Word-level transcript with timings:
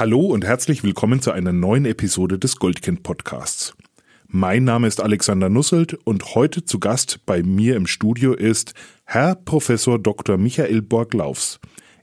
Hallo 0.00 0.20
und 0.20 0.46
herzlich 0.46 0.82
willkommen 0.82 1.20
zu 1.20 1.30
einer 1.30 1.52
neuen 1.52 1.84
Episode 1.84 2.38
des 2.38 2.56
Goldkind 2.56 3.02
Podcasts. 3.02 3.74
Mein 4.26 4.64
Name 4.64 4.86
ist 4.86 4.98
Alexander 4.98 5.50
Nusselt 5.50 5.92
und 5.92 6.34
heute 6.34 6.64
zu 6.64 6.78
Gast 6.80 7.20
bei 7.26 7.42
mir 7.42 7.76
im 7.76 7.86
Studio 7.86 8.32
ist 8.32 8.72
Herr 9.04 9.34
Professor 9.34 9.98
Dr. 9.98 10.38
Michael 10.38 10.80
Borglaufs. 10.80 11.60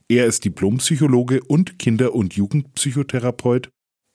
Er 0.08 0.26
ist 0.26 0.44
Diplompsychologe 0.44 1.42
und 1.42 1.80
Kinder- 1.80 2.14
und 2.14 2.34
Jugendpsychotherapeut 2.34 3.68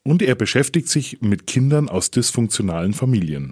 und 0.07 0.21
er 0.21 0.35
beschäftigt 0.35 0.87
sich 0.87 1.19
mit 1.19 1.45
Kindern 1.45 1.89
aus 1.89 2.09
dysfunktionalen 2.09 2.93
Familien. 2.93 3.51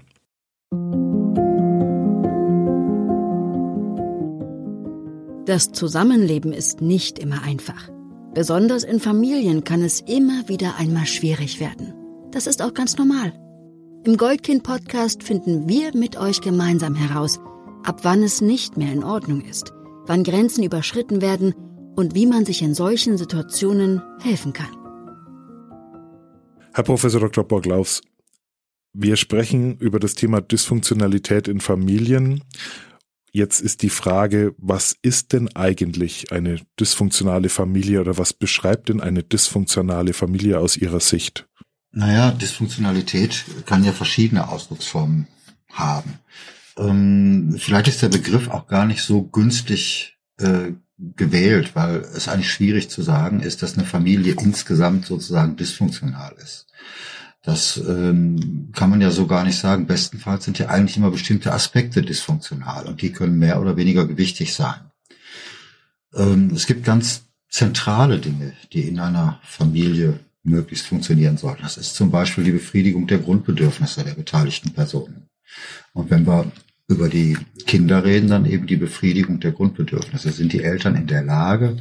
Das 5.46 5.74
Zusammenleben 5.74 6.54
ist 6.54 6.80
nicht 6.80 7.20
immer 7.20 7.44
einfach. 7.44 7.90
Besonders 8.34 8.86
in 8.86 9.02
Familien 9.02 9.66
kann 9.66 9.82
es 9.82 10.00
immer 10.00 10.48
wieder 10.48 10.78
einmal 10.78 11.06
schwierig 11.06 11.60
werden. 11.60 11.94
Das 12.32 12.48
ist 12.48 12.62
auch 12.62 12.74
ganz 12.74 12.98
normal. 12.98 13.34
Im 14.06 14.16
Goldkind-Podcast 14.16 15.22
finden 15.22 15.68
wir 15.68 15.94
mit 15.94 16.16
euch 16.16 16.40
gemeinsam 16.40 16.96
heraus, 16.96 17.40
ab 17.84 18.00
wann 18.04 18.24
es 18.24 18.40
nicht 18.40 18.78
mehr 18.78 18.94
in 18.94 19.04
Ordnung 19.04 19.42
ist, 19.42 19.74
wann 20.06 20.24
Grenzen 20.24 20.64
überschritten 20.64 21.22
werden 21.22 21.54
und 21.98 22.16
wie 22.16 22.26
man 22.26 22.46
sich 22.46 22.62
in 22.62 22.74
solchen 22.74 23.18
Situationen 23.18 24.02
helfen 24.22 24.54
kann. 24.54 24.72
Herr 26.74 26.86
Professor 26.86 27.20
Dr. 27.20 27.44
Borglaufs, 27.44 28.02
wir 28.94 29.18
sprechen 29.18 29.76
über 29.78 30.00
das 30.00 30.16
Thema 30.16 30.40
Dysfunktionalität 30.40 31.50
in 31.50 31.60
Familien. 31.60 32.46
Jetzt 33.34 33.62
ist 33.62 33.82
die 33.82 33.90
Frage, 33.90 34.54
was 34.58 34.96
ist 35.02 35.32
denn 35.32 35.48
eigentlich 35.56 36.34
eine 36.34 36.60
dysfunktionale 36.80 37.48
Familie 37.48 38.02
oder 38.02 38.18
was 38.18 38.34
beschreibt 38.34 38.90
denn 38.90 39.00
eine 39.00 39.24
dysfunktionale 39.24 40.14
Familie 40.14 40.60
aus 40.60 40.76
Ihrer 40.76 41.00
Sicht? 41.00 41.48
Naja, 41.94 42.32
Dysfunktionalität 42.32 43.46
kann 43.66 43.84
ja 43.84 43.94
verschiedene 43.94 44.50
Ausdrucksformen 44.50 45.28
haben. 45.72 46.20
Ähm, 46.78 47.56
vielleicht 47.58 47.88
ist 47.88 48.02
der 48.02 48.10
Begriff 48.10 48.50
auch 48.50 48.68
gar 48.68 48.86
nicht 48.86 49.02
so 49.02 49.24
günstig 49.24 50.18
äh, 50.38 50.74
gewählt, 50.98 51.72
weil 51.74 51.98
es 51.98 52.28
eigentlich 52.28 52.52
schwierig 52.52 52.90
zu 52.90 53.02
sagen 53.02 53.42
ist, 53.42 53.62
dass 53.62 53.78
eine 53.78 53.88
Familie 53.88 54.36
insgesamt 54.40 55.06
sozusagen 55.06 55.56
dysfunktional 55.56 56.36
ist. 56.42 56.68
Das 57.44 57.78
ähm, 57.78 58.70
kann 58.74 58.90
man 58.90 59.02
ja 59.02 59.10
so 59.10 59.26
gar 59.26 59.44
nicht 59.44 59.58
sagen. 59.58 59.88
Bestenfalls 59.88 60.46
sind 60.46 60.60
ja 60.60 60.68
eigentlich 60.68 60.98
immer 60.98 61.10
bestimmte 61.10 61.52
Aspekte 61.54 62.04
dysfunktional 62.04 62.86
und 62.86 63.02
die 63.02 63.12
können 63.12 63.40
mehr 63.40 63.60
oder 63.60 63.78
weniger 63.78 64.06
gewichtig 64.06 64.54
sein. 64.54 64.92
Ähm, 66.14 66.52
es 66.54 66.68
gibt 66.68 66.86
ganz 66.86 67.24
zentrale 67.50 68.20
Dinge, 68.20 68.54
die 68.74 68.88
in 68.88 69.00
einer 69.00 69.40
Familie 69.44 70.20
möglichst 70.44 70.88
funktionieren 70.88 71.38
sollten. 71.38 71.64
Das 71.64 71.78
ist 71.78 71.96
zum 71.96 72.12
Beispiel 72.12 72.44
die 72.44 72.52
Befriedigung 72.52 73.08
der 73.08 73.20
Grundbedürfnisse 73.20 74.04
der 74.04 74.14
beteiligten 74.14 74.74
Personen. 74.74 75.28
Und 75.94 76.10
wenn 76.10 76.26
wir 76.26 76.52
über 76.88 77.10
die 77.10 77.38
Kinder 77.66 78.04
reden, 78.04 78.30
dann 78.30 78.46
eben 78.46 78.68
die 78.68 78.76
Befriedigung 78.76 79.40
der 79.40 79.52
Grundbedürfnisse. 79.52 80.32
Sind 80.32 80.54
die 80.54 80.64
Eltern 80.64 80.96
in 80.96 81.08
der 81.08 81.24
Lage, 81.24 81.78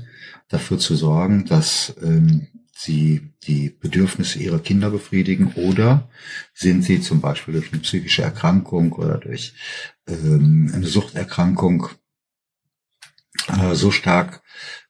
dafür 0.49 0.79
zu 0.79 0.97
sorgen, 0.97 1.47
dass 1.47 1.95
ähm, 2.03 2.49
sie 2.83 3.33
die 3.43 3.71
Bedürfnisse 3.71 4.39
ihrer 4.39 4.59
Kinder 4.59 4.91
befriedigen 4.91 5.53
oder 5.55 6.09
sind 6.55 6.83
sie 6.85 7.01
zum 7.01 7.21
Beispiel 7.21 7.55
durch 7.55 7.73
eine 7.73 7.83
psychische 7.83 8.23
Erkrankung 8.23 8.93
oder 8.93 9.19
durch 9.19 9.55
ähm, 10.07 10.71
eine 10.75 10.87
Suchterkrankung 10.87 11.89
äh, 13.49 13.75
so 13.75 13.91
stark 13.91 14.43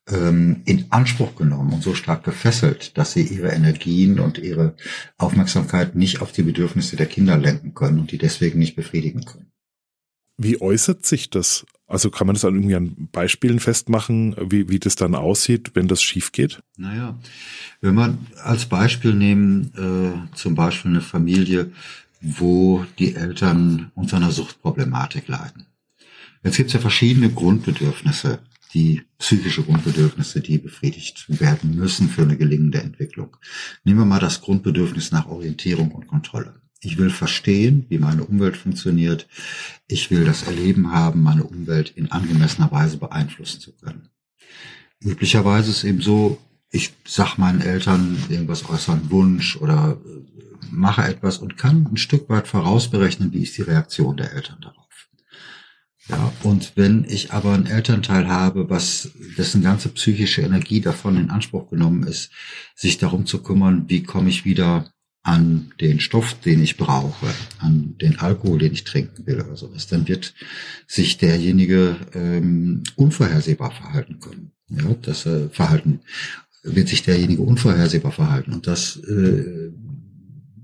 ähm, 0.09 0.63
in 0.67 0.87
Anspruch 0.91 1.35
genommen 1.37 1.73
und 1.73 1.83
so 1.83 1.95
stark 1.95 2.25
gefesselt, 2.25 2.97
dass 2.97 3.13
sie 3.13 3.23
ihre 3.23 3.49
Energien 3.49 4.21
und 4.21 4.39
ihre 4.39 4.77
Aufmerksamkeit 5.19 5.97
nicht 5.97 6.21
auf 6.21 6.33
die 6.33 6.43
Bedürfnisse 6.43 6.97
der 6.97 7.07
Kinder 7.07 7.37
lenken 7.37 7.75
können 7.75 7.99
und 7.99 8.13
die 8.13 8.19
deswegen 8.19 8.59
nicht 8.59 8.77
befriedigen 8.77 9.25
können. 9.25 9.53
Wie 10.37 10.61
äußert 10.61 11.05
sich 11.05 11.29
das? 11.29 11.67
Also 11.91 12.09
kann 12.09 12.29
man 12.29 12.35
das 12.35 12.45
an 12.45 12.55
irgendwie 12.55 12.77
an 12.77 13.09
Beispielen 13.11 13.59
festmachen, 13.59 14.37
wie, 14.41 14.69
wie 14.69 14.79
das 14.79 14.95
dann 14.95 15.17
aussieht, 15.17 15.73
wenn 15.75 15.89
das 15.89 16.01
schief 16.01 16.31
geht? 16.31 16.63
Naja, 16.77 17.19
wenn 17.81 17.97
wir 17.97 18.17
als 18.45 18.67
Beispiel 18.67 19.13
nehmen, 19.13 19.73
äh, 19.77 20.37
zum 20.37 20.55
Beispiel 20.55 20.93
eine 20.93 21.01
Familie, 21.01 21.73
wo 22.21 22.85
die 23.01 23.17
Eltern 23.17 23.91
unter 23.97 24.19
einer 24.19 24.31
Suchtproblematik 24.31 25.27
leiden. 25.27 25.67
Jetzt 26.45 26.59
gibt 26.59 26.69
es 26.69 26.75
ja 26.75 26.81
verschiedene 26.81 27.29
Grundbedürfnisse, 27.29 28.39
die 28.73 29.03
psychische 29.19 29.65
Grundbedürfnisse, 29.65 30.41
die 30.41 30.59
befriedigt 30.59 31.41
werden 31.41 31.75
müssen 31.75 32.09
für 32.09 32.23
eine 32.23 32.37
gelingende 32.37 32.81
Entwicklung. 32.81 33.37
Nehmen 33.83 33.99
wir 33.99 34.07
mal 34.07 34.21
das 34.21 34.41
Grundbedürfnis 34.43 35.11
nach 35.11 35.27
Orientierung 35.27 35.91
und 35.91 36.07
Kontrolle. 36.07 36.55
Ich 36.81 36.97
will 36.97 37.11
verstehen, 37.11 37.85
wie 37.89 37.99
meine 37.99 38.25
Umwelt 38.25 38.57
funktioniert. 38.57 39.29
Ich 39.87 40.11
will 40.11 40.25
das 40.25 40.45
Erleben 40.45 40.93
haben, 40.93 41.23
meine 41.23 41.45
Umwelt 41.45 41.91
in 41.91 42.11
angemessener 42.11 42.73
Weise 42.73 42.97
beeinflussen 42.97 43.61
zu 43.61 43.73
können. 43.73 44.09
Üblicherweise 45.01 45.71
ist 45.71 45.85
eben 45.85 46.01
so, 46.01 46.39
ich 46.71 46.93
sag 47.05 47.37
meinen 47.37 47.61
Eltern 47.61 48.17
irgendwas 48.29 48.69
äußeren 48.69 49.11
Wunsch 49.11 49.57
oder 49.57 50.01
äh, 50.05 50.67
mache 50.71 51.03
etwas 51.03 51.39
und 51.39 51.57
kann 51.57 51.89
ein 51.91 51.97
Stück 51.97 52.29
weit 52.29 52.49
vorausberechnen, 52.49 53.33
wie 53.33 53.43
ist 53.43 53.59
die 53.59 53.63
Reaktion 53.63 54.17
der 54.17 54.33
Eltern 54.33 54.61
darauf. 54.61 55.09
Ja, 56.09 56.33
und 56.43 56.73
wenn 56.77 57.05
ich 57.05 57.33
aber 57.33 57.53
einen 57.53 57.67
Elternteil 57.67 58.29
habe, 58.29 58.69
was 58.71 59.11
dessen 59.37 59.63
ganze 59.63 59.91
psychische 59.91 60.43
Energie 60.43 60.81
davon 60.81 61.17
in 61.17 61.31
Anspruch 61.31 61.71
genommen 61.71 62.05
ist, 62.05 62.31
sich 62.75 62.99
darum 62.99 63.27
zu 63.27 63.43
kümmern, 63.43 63.85
wie 63.89 64.03
komme 64.03 64.29
ich 64.29 64.45
wieder 64.45 64.93
an 65.23 65.73
den 65.81 66.01
Stoff, 66.01 66.35
den 66.41 66.63
ich 66.63 66.77
brauche, 66.77 67.27
an 67.59 67.95
den 68.01 68.19
Alkohol, 68.19 68.59
den 68.59 68.73
ich 68.73 68.85
trinken 68.85 69.27
will 69.27 69.41
oder 69.41 69.57
sowas, 69.57 69.87
dann 69.87 70.09
wird 70.09 70.35
sich 70.87 71.19
derjenige 71.19 71.97
ähm, 72.15 72.83
unvorhersehbar 72.97 73.71
verhalten 73.71 74.19
können. 74.21 74.53
Ja, 74.69 74.95
das 75.03 75.27
äh, 75.27 75.49
Verhalten 75.51 76.01
wird 76.63 76.89
sich 76.89 77.03
derjenige 77.03 77.43
unvorhersehbar 77.43 78.13
verhalten 78.13 78.53
und 78.53 78.67
das 78.67 78.97
äh, 78.97 79.73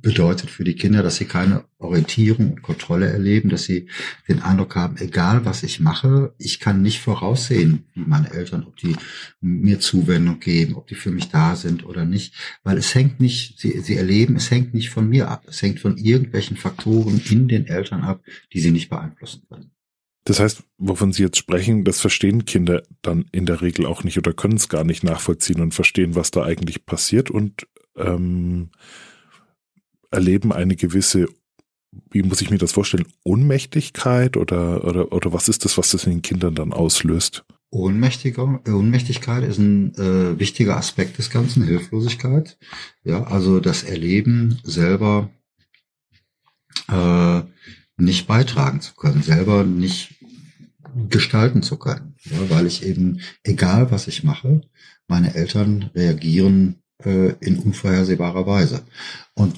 bedeutet 0.01 0.51
für 0.51 0.65
die 0.65 0.75
Kinder, 0.75 1.03
dass 1.03 1.17
sie 1.17 1.25
keine 1.25 1.65
Orientierung 1.79 2.53
und 2.53 2.63
Kontrolle 2.63 3.09
erleben, 3.09 3.49
dass 3.49 3.65
sie 3.65 3.89
den 4.29 4.43
Eindruck 4.43 4.77
haben, 4.77 4.97
egal 4.99 5.45
was 5.45 5.63
ich 5.63 5.81
mache, 5.81 6.35
ich 6.39 6.61
kann 6.61 6.83
nicht 6.83 7.01
voraussehen, 7.01 7.85
wie 7.95 8.05
meine 8.07 8.33
Eltern, 8.33 8.65
ob 8.65 8.77
die 8.77 8.97
mir 9.41 9.81
Zuwendung 9.81 10.41
geben, 10.41 10.75
ob 10.77 10.87
die 10.87 10.95
für 10.95 11.11
mich 11.11 11.29
da 11.29 11.57
sind 11.57 11.85
oder 11.85 12.05
nicht, 12.05 12.35
weil 12.63 12.79
es 12.79 12.95
hängt 12.95 13.21
nicht, 13.21 13.59
sie, 13.59 13.81
sie 13.81 13.97
erleben, 13.97 14.37
es 14.37 14.51
hängt 14.51 14.75
nicht 14.75 14.91
von 14.91 15.09
mir 15.09 15.29
ab, 15.29 15.45
es 15.49 15.63
hängt 15.63 15.81
von 15.81 15.97
irgendwelchen 15.97 16.57
Faktoren 16.57 17.21
in 17.31 17.49
den 17.49 17.67
Eltern 17.67 18.03
ab, 18.03 18.23
die 18.53 18.61
sie 18.61 18.71
nicht 18.71 18.89
beeinflussen 18.89 19.43
können. 19.49 19.71
Das 20.27 20.41
heißt, 20.41 20.65
wovon 20.79 21.13
Sie 21.13 21.23
jetzt 21.23 21.39
sprechen, 21.39 21.85
das 21.85 22.01
verstehen 22.01 22.45
Kinder 22.45 22.83
dann 23.01 23.27
in 23.31 23.47
der 23.47 23.63
Regel 23.63 23.87
auch 23.87 24.03
nicht 24.03 24.19
oder 24.19 24.33
können 24.33 24.57
es 24.57 24.69
gar 24.69 24.83
nicht 24.83 25.05
nachvollziehen 25.05 25.61
und 25.61 25.73
verstehen, 25.73 26.17
was 26.17 26.33
da 26.33 26.43
eigentlich 26.43 26.85
passiert 26.85 27.31
und 27.31 27.69
ähm, 27.97 28.71
erleben 30.17 30.51
eine 30.51 30.77
gewisse, 30.77 31.29
wie 32.11 32.23
muss 32.23 32.41
ich 32.41 32.51
mir 32.51 32.59
das 32.59 32.73
vorstellen, 32.73 33.07
Ohnmächtigkeit 33.23 34.37
oder, 34.37 34.85
oder, 34.85 35.13
oder 35.13 35.33
was 35.33 35.49
ist 35.49 35.65
das, 35.65 35.77
was 35.77 35.91
das 35.91 36.05
in 36.05 36.13
den 36.13 36.23
Kindern 36.23 36.55
dann 36.55 36.73
auslöst? 36.73 37.45
Ohnmächtiger, 37.71 38.61
Ohnmächtigkeit 38.67 39.45
ist 39.45 39.59
ein 39.59 39.95
äh, 39.97 40.39
wichtiger 40.39 40.79
Aspekt 40.79 41.19
des 41.19 41.29
Ganzen, 41.29 41.65
Hilflosigkeit. 41.65 42.57
Ja, 43.05 43.25
also 43.25 43.61
das 43.61 43.83
Erleben 43.83 44.59
selber 44.63 45.29
äh, 46.89 47.43
nicht 47.99 48.27
beitragen 48.27 48.81
zu 48.81 48.95
können, 48.95 49.23
selber 49.23 49.65
nicht 49.65 50.15
gestalten 51.11 51.63
zu 51.63 51.77
können, 51.77 52.15
ja, 52.25 52.39
weil 52.49 52.67
ich 52.67 52.87
eben, 52.87 53.21
egal 53.43 53.91
was 53.91 54.09
ich 54.09 54.25
mache, 54.25 54.63
meine 55.09 55.35
Eltern 55.35 55.91
reagieren 55.95 56.77
äh, 57.05 57.35
in 57.41 57.59
unvorhersehbarer 57.59 58.47
Weise. 58.47 58.83
Und 59.35 59.57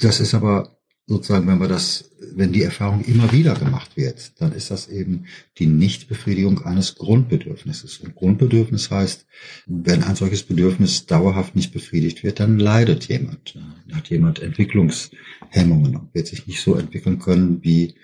das 0.00 0.20
ist 0.20 0.34
aber 0.34 0.76
sozusagen, 1.06 1.46
wenn 1.46 1.60
wir 1.60 1.68
das, 1.68 2.10
wenn 2.34 2.52
die 2.52 2.62
Erfahrung 2.62 3.04
immer 3.04 3.32
wieder 3.32 3.54
gemacht 3.54 3.96
wird, 3.96 4.40
dann 4.40 4.52
ist 4.52 4.70
das 4.70 4.88
eben 4.88 5.26
die 5.58 5.66
Nichtbefriedigung 5.66 6.64
eines 6.64 6.96
Grundbedürfnisses. 6.96 7.98
Und 7.98 8.16
Grundbedürfnis 8.16 8.90
heißt, 8.90 9.26
wenn 9.66 10.02
ein 10.02 10.16
solches 10.16 10.42
Bedürfnis 10.42 11.06
dauerhaft 11.06 11.54
nicht 11.54 11.72
befriedigt 11.72 12.24
wird, 12.24 12.40
dann 12.40 12.58
leidet 12.58 13.06
jemand, 13.06 13.54
dann 13.54 13.96
hat 13.96 14.10
jemand 14.10 14.40
Entwicklungshemmungen 14.40 15.96
und 15.96 16.14
wird 16.14 16.26
sich 16.26 16.46
nicht 16.46 16.60
so 16.60 16.74
entwickeln 16.74 17.20
können, 17.20 17.62
wie, 17.62 17.94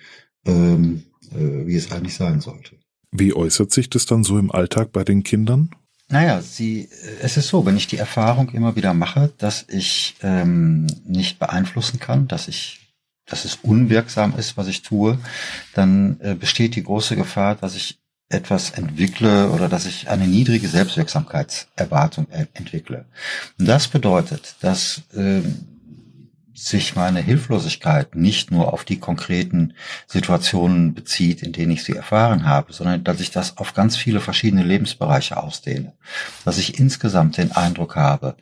ähm, 0.46 1.02
äh, 1.32 1.66
wie 1.66 1.74
es 1.74 1.90
eigentlich 1.90 2.14
sein 2.14 2.40
sollte. 2.40 2.76
Wie 3.10 3.34
äußert 3.34 3.72
sich 3.72 3.90
das 3.90 4.06
dann 4.06 4.22
so 4.22 4.38
im 4.38 4.50
Alltag 4.52 4.92
bei 4.92 5.04
den 5.04 5.22
Kindern? 5.24 5.70
Naja, 6.12 6.42
sie, 6.42 6.90
es 7.22 7.38
ist 7.38 7.48
so, 7.48 7.64
wenn 7.64 7.78
ich 7.78 7.86
die 7.86 7.96
Erfahrung 7.96 8.50
immer 8.50 8.76
wieder 8.76 8.92
mache, 8.92 9.32
dass 9.38 9.64
ich 9.66 10.14
ähm, 10.22 10.86
nicht 11.06 11.38
beeinflussen 11.38 12.00
kann, 12.00 12.28
dass 12.28 12.48
ich, 12.48 12.92
dass 13.24 13.46
es 13.46 13.60
unwirksam 13.62 14.34
ist, 14.36 14.58
was 14.58 14.68
ich 14.68 14.82
tue, 14.82 15.18
dann 15.72 16.20
äh, 16.20 16.34
besteht 16.34 16.76
die 16.76 16.82
große 16.82 17.16
Gefahr, 17.16 17.54
dass 17.54 17.74
ich 17.74 17.98
etwas 18.28 18.72
entwickle 18.72 19.48
oder 19.52 19.70
dass 19.70 19.86
ich 19.86 20.10
eine 20.10 20.26
niedrige 20.26 20.68
Selbstwirksamkeitserwartung 20.68 22.26
entwickle. 22.52 23.06
Und 23.58 23.66
das 23.66 23.88
bedeutet, 23.88 24.56
dass 24.60 25.00
äh, 25.14 25.40
sich 26.64 26.94
meine 26.94 27.20
Hilflosigkeit 27.20 28.14
nicht 28.14 28.52
nur 28.52 28.72
auf 28.72 28.84
die 28.84 29.00
konkreten 29.00 29.74
Situationen 30.06 30.94
bezieht, 30.94 31.42
in 31.42 31.52
denen 31.52 31.72
ich 31.72 31.82
sie 31.82 31.96
erfahren 31.96 32.46
habe, 32.46 32.72
sondern 32.72 33.02
dass 33.02 33.18
ich 33.18 33.32
das 33.32 33.56
auf 33.56 33.74
ganz 33.74 33.96
viele 33.96 34.20
verschiedene 34.20 34.62
Lebensbereiche 34.62 35.42
ausdehne. 35.42 35.92
Dass 36.44 36.58
ich 36.58 36.78
insgesamt 36.78 37.36
den 37.36 37.50
Eindruck 37.50 37.96
habe, 37.96 38.36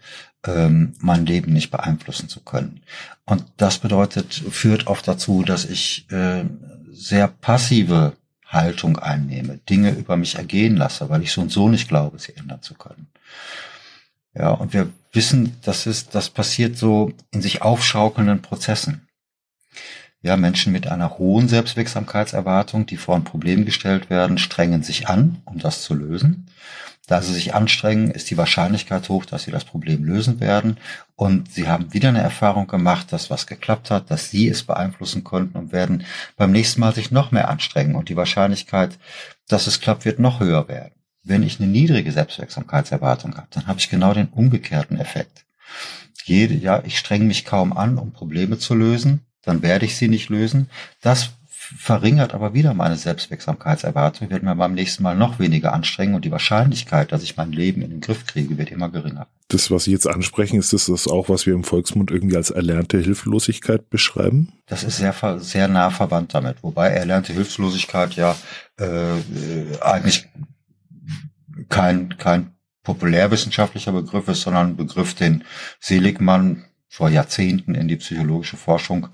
ähm, 0.46 0.92
mein 1.00 1.24
Leben 1.24 1.54
nicht 1.54 1.70
beeinflussen 1.70 2.28
zu 2.28 2.40
können. 2.40 2.82
Und 3.24 3.44
das 3.56 3.78
bedeutet, 3.78 4.34
führt 4.34 4.86
oft 4.86 5.08
dazu, 5.08 5.42
dass 5.42 5.64
ich 5.64 6.06
äh, 6.10 6.44
sehr 6.90 7.26
passive 7.26 8.12
Haltung 8.44 8.98
einnehme, 8.98 9.60
Dinge 9.70 9.92
über 9.92 10.18
mich 10.18 10.34
ergehen 10.34 10.76
lasse, 10.76 11.08
weil 11.08 11.22
ich 11.22 11.32
so 11.32 11.40
und 11.40 11.50
so 11.50 11.70
nicht 11.70 11.88
glaube, 11.88 12.18
sie 12.18 12.36
ändern 12.36 12.60
zu 12.60 12.74
können. 12.74 13.06
Ja, 14.34 14.50
und 14.50 14.72
wir 14.72 14.90
wissen, 15.12 15.56
das 15.62 15.86
ist, 15.86 16.14
das 16.14 16.30
passiert 16.30 16.76
so 16.76 17.12
in 17.30 17.42
sich 17.42 17.62
aufschaukelnden 17.62 18.42
Prozessen. 18.42 19.08
Ja, 20.22 20.36
Menschen 20.36 20.72
mit 20.72 20.86
einer 20.86 21.18
hohen 21.18 21.48
Selbstwirksamkeitserwartung, 21.48 22.84
die 22.84 22.98
vor 22.98 23.16
ein 23.16 23.24
Problem 23.24 23.64
gestellt 23.64 24.10
werden, 24.10 24.36
strengen 24.36 24.82
sich 24.82 25.08
an, 25.08 25.40
um 25.46 25.58
das 25.58 25.82
zu 25.82 25.94
lösen. 25.94 26.46
Da 27.06 27.22
sie 27.22 27.32
sich 27.32 27.54
anstrengen, 27.54 28.10
ist 28.10 28.30
die 28.30 28.36
Wahrscheinlichkeit 28.36 29.08
hoch, 29.08 29.24
dass 29.24 29.42
sie 29.42 29.50
das 29.50 29.64
Problem 29.64 30.04
lösen 30.04 30.38
werden. 30.38 30.76
Und 31.16 31.50
sie 31.50 31.66
haben 31.66 31.92
wieder 31.92 32.10
eine 32.10 32.20
Erfahrung 32.20 32.68
gemacht, 32.68 33.12
dass 33.12 33.30
was 33.30 33.48
geklappt 33.48 33.90
hat, 33.90 34.10
dass 34.10 34.30
sie 34.30 34.48
es 34.48 34.62
beeinflussen 34.62 35.24
konnten 35.24 35.58
und 35.58 35.72
werden 35.72 36.04
beim 36.36 36.52
nächsten 36.52 36.80
Mal 36.80 36.94
sich 36.94 37.10
noch 37.10 37.32
mehr 37.32 37.48
anstrengen. 37.48 37.96
Und 37.96 38.10
die 38.10 38.16
Wahrscheinlichkeit, 38.16 38.96
dass 39.48 39.66
es 39.66 39.80
klappt, 39.80 40.04
wird 40.04 40.20
noch 40.20 40.38
höher 40.38 40.68
werden. 40.68 40.99
Wenn 41.22 41.42
ich 41.42 41.60
eine 41.60 41.68
niedrige 41.68 42.12
Selbstwirksamkeitserwartung 42.12 43.36
habe, 43.36 43.48
dann 43.50 43.66
habe 43.66 43.78
ich 43.78 43.90
genau 43.90 44.14
den 44.14 44.28
umgekehrten 44.28 44.98
Effekt. 44.98 45.44
Jede, 46.24 46.54
ja, 46.54 46.82
ich 46.84 46.98
strenge 46.98 47.24
mich 47.24 47.44
kaum 47.44 47.72
an, 47.72 47.98
um 47.98 48.12
Probleme 48.12 48.58
zu 48.58 48.74
lösen, 48.74 49.20
dann 49.42 49.62
werde 49.62 49.86
ich 49.86 49.96
sie 49.96 50.08
nicht 50.08 50.28
lösen. 50.28 50.70
Das 51.00 51.30
verringert 51.76 52.34
aber 52.34 52.52
wieder 52.52 52.74
meine 52.74 52.96
Selbstwirksamkeitserwartung. 52.96 54.26
Ich 54.26 54.30
werde 54.30 54.44
mir 54.44 54.56
beim 54.56 54.74
nächsten 54.74 55.02
Mal 55.02 55.16
noch 55.16 55.38
weniger 55.38 55.72
anstrengen 55.72 56.14
und 56.14 56.24
die 56.24 56.30
Wahrscheinlichkeit, 56.30 57.12
dass 57.12 57.22
ich 57.22 57.36
mein 57.36 57.52
Leben 57.52 57.82
in 57.82 57.90
den 57.90 58.00
Griff 58.00 58.26
kriege, 58.26 58.58
wird 58.58 58.70
immer 58.70 58.88
geringer. 58.88 59.26
Das, 59.48 59.70
was 59.70 59.84
Sie 59.84 59.92
jetzt 59.92 60.06
ansprechen, 60.06 60.58
ist 60.58 60.72
das, 60.72 60.86
das 60.86 61.06
auch, 61.06 61.28
was 61.28 61.46
wir 61.46 61.54
im 61.54 61.64
Volksmund 61.64 62.10
irgendwie 62.10 62.36
als 62.36 62.50
erlernte 62.50 62.98
Hilflosigkeit 62.98 63.88
beschreiben? 63.90 64.52
Das 64.66 64.84
ist 64.84 64.98
sehr, 64.98 65.14
sehr 65.38 65.68
nah 65.68 65.90
verwandt 65.90 66.34
damit. 66.34 66.62
Wobei 66.62 66.88
erlernte 66.88 67.32
Hilflosigkeit 67.32 68.14
ja 68.14 68.36
äh, 68.78 69.78
eigentlich 69.80 70.28
kein, 71.70 72.18
kein 72.18 72.54
populärwissenschaftlicher 72.82 73.92
Begriff 73.92 74.28
ist, 74.28 74.42
sondern 74.42 74.68
ein 74.68 74.76
Begriff, 74.76 75.14
den 75.14 75.44
Seligmann 75.80 76.64
vor 76.88 77.08
Jahrzehnten 77.08 77.74
in 77.74 77.88
die 77.88 77.96
psychologische 77.96 78.56
Forschung 78.56 79.08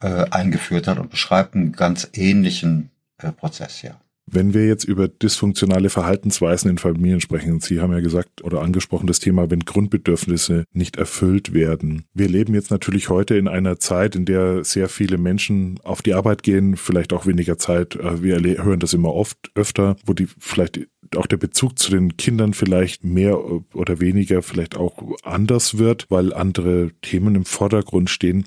äh, 0.00 0.24
eingeführt 0.30 0.88
hat 0.88 0.98
und 0.98 1.10
beschreibt 1.10 1.54
einen 1.54 1.72
ganz 1.72 2.08
ähnlichen 2.14 2.90
äh, 3.18 3.30
Prozess, 3.32 3.82
ja. 3.82 4.00
Wenn 4.30 4.52
wir 4.52 4.66
jetzt 4.66 4.84
über 4.84 5.08
dysfunktionale 5.08 5.88
Verhaltensweisen 5.90 6.70
in 6.70 6.78
Familien 6.78 7.20
sprechen, 7.20 7.60
Sie 7.60 7.80
haben 7.80 7.92
ja 7.92 8.00
gesagt 8.00 8.42
oder 8.44 8.60
angesprochen 8.60 9.06
das 9.06 9.20
Thema, 9.20 9.50
wenn 9.50 9.60
Grundbedürfnisse 9.60 10.64
nicht 10.72 10.96
erfüllt 10.96 11.54
werden. 11.54 12.04
Wir 12.12 12.28
leben 12.28 12.54
jetzt 12.54 12.70
natürlich 12.70 13.08
heute 13.08 13.36
in 13.36 13.48
einer 13.48 13.78
Zeit, 13.78 14.16
in 14.16 14.26
der 14.26 14.64
sehr 14.64 14.88
viele 14.88 15.16
Menschen 15.16 15.80
auf 15.82 16.02
die 16.02 16.14
Arbeit 16.14 16.42
gehen, 16.42 16.76
vielleicht 16.76 17.12
auch 17.12 17.26
weniger 17.26 17.58
Zeit. 17.58 17.96
Äh, 17.96 18.22
wir 18.22 18.38
hören 18.62 18.80
das 18.80 18.92
immer 18.92 19.14
oft 19.14 19.50
öfter, 19.54 19.96
wo 20.04 20.12
die 20.12 20.28
vielleicht 20.38 20.86
auch 21.16 21.26
der 21.26 21.38
Bezug 21.38 21.78
zu 21.78 21.90
den 21.90 22.16
Kindern 22.16 22.52
vielleicht 22.52 23.04
mehr 23.04 23.38
oder 23.74 24.00
weniger 24.00 24.42
vielleicht 24.42 24.76
auch 24.76 25.16
anders 25.22 25.78
wird, 25.78 26.06
weil 26.10 26.34
andere 26.34 26.90
Themen 27.00 27.34
im 27.34 27.44
Vordergrund 27.44 28.10
stehen. 28.10 28.44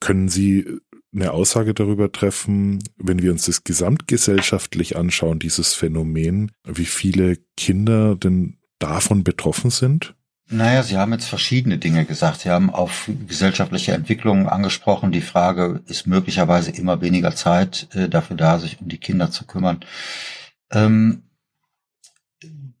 Können 0.00 0.28
Sie 0.28 0.66
eine 1.14 1.32
Aussage 1.32 1.74
darüber 1.74 2.10
treffen, 2.10 2.82
wenn 2.96 3.22
wir 3.22 3.32
uns 3.32 3.46
das 3.46 3.64
gesamtgesellschaftlich 3.64 4.96
anschauen, 4.96 5.38
dieses 5.38 5.74
Phänomen, 5.74 6.52
wie 6.64 6.86
viele 6.86 7.36
Kinder 7.56 8.16
denn 8.16 8.58
davon 8.78 9.22
betroffen 9.22 9.70
sind? 9.70 10.14
Naja, 10.48 10.82
Sie 10.82 10.98
haben 10.98 11.12
jetzt 11.12 11.28
verschiedene 11.28 11.78
Dinge 11.78 12.04
gesagt. 12.04 12.40
Sie 12.40 12.50
haben 12.50 12.70
auf 12.70 13.10
gesellschaftliche 13.26 13.92
Entwicklungen 13.92 14.48
angesprochen. 14.48 15.12
Die 15.12 15.22
Frage 15.22 15.82
ist 15.86 16.06
möglicherweise 16.06 16.70
immer 16.72 17.00
weniger 17.00 17.34
Zeit 17.34 17.88
äh, 17.94 18.08
dafür 18.08 18.36
da, 18.36 18.58
sich 18.58 18.80
um 18.80 18.88
die 18.88 18.98
Kinder 18.98 19.30
zu 19.30 19.46
kümmern. 19.46 19.80
Ähm, 20.70 21.22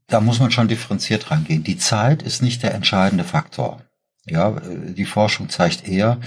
da 0.06 0.20
muss 0.20 0.40
man 0.40 0.50
schon 0.50 0.68
differenziert 0.68 1.30
rangehen. 1.30 1.64
Die 1.64 1.78
Zeit 1.78 2.22
ist 2.22 2.42
nicht 2.42 2.62
der 2.62 2.74
entscheidende 2.74 3.24
Faktor. 3.24 3.80
Ja, 4.26 4.56
äh, 4.58 4.92
die 4.92 5.06
Forschung 5.06 5.48
zeigt 5.48 5.88
eher, 5.88 6.20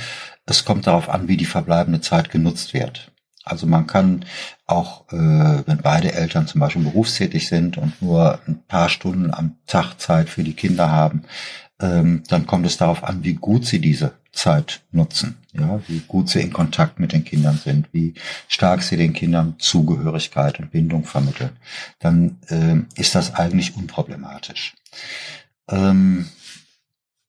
es 0.45 0.65
kommt 0.65 0.87
darauf 0.87 1.09
an, 1.09 1.27
wie 1.27 1.37
die 1.37 1.45
verbleibende 1.45 2.01
Zeit 2.01 2.29
genutzt 2.29 2.73
wird. 2.73 3.11
Also 3.43 3.67
man 3.67 3.85
kann 3.85 4.25
auch, 4.65 5.07
äh, 5.11 5.67
wenn 5.67 5.77
beide 5.83 6.13
Eltern 6.13 6.47
zum 6.47 6.61
Beispiel 6.61 6.83
berufstätig 6.83 7.47
sind 7.47 7.77
und 7.77 8.01
nur 8.01 8.39
ein 8.47 8.63
paar 8.67 8.89
Stunden 8.89 9.31
am 9.31 9.57
Tag 9.67 9.99
Zeit 9.99 10.29
für 10.29 10.43
die 10.43 10.55
Kinder 10.55 10.91
haben, 10.91 11.25
ähm, 11.79 12.23
dann 12.27 12.47
kommt 12.47 12.65
es 12.65 12.77
darauf 12.77 13.03
an, 13.03 13.23
wie 13.23 13.35
gut 13.35 13.65
sie 13.65 13.79
diese 13.79 14.13
Zeit 14.31 14.81
nutzen, 14.91 15.37
ja, 15.53 15.79
wie 15.87 15.99
gut 15.99 16.29
sie 16.29 16.41
in 16.41 16.51
Kontakt 16.51 16.99
mit 16.99 17.13
den 17.13 17.23
Kindern 17.23 17.57
sind, 17.57 17.87
wie 17.93 18.15
stark 18.47 18.81
sie 18.81 18.97
den 18.97 19.13
Kindern 19.13 19.55
Zugehörigkeit 19.59 20.59
und 20.59 20.71
Bindung 20.71 21.05
vermitteln. 21.05 21.51
Dann 21.99 22.39
äh, 22.47 22.99
ist 22.99 23.15
das 23.15 23.35
eigentlich 23.35 23.75
unproblematisch. 23.77 24.73
Ähm, 25.69 26.27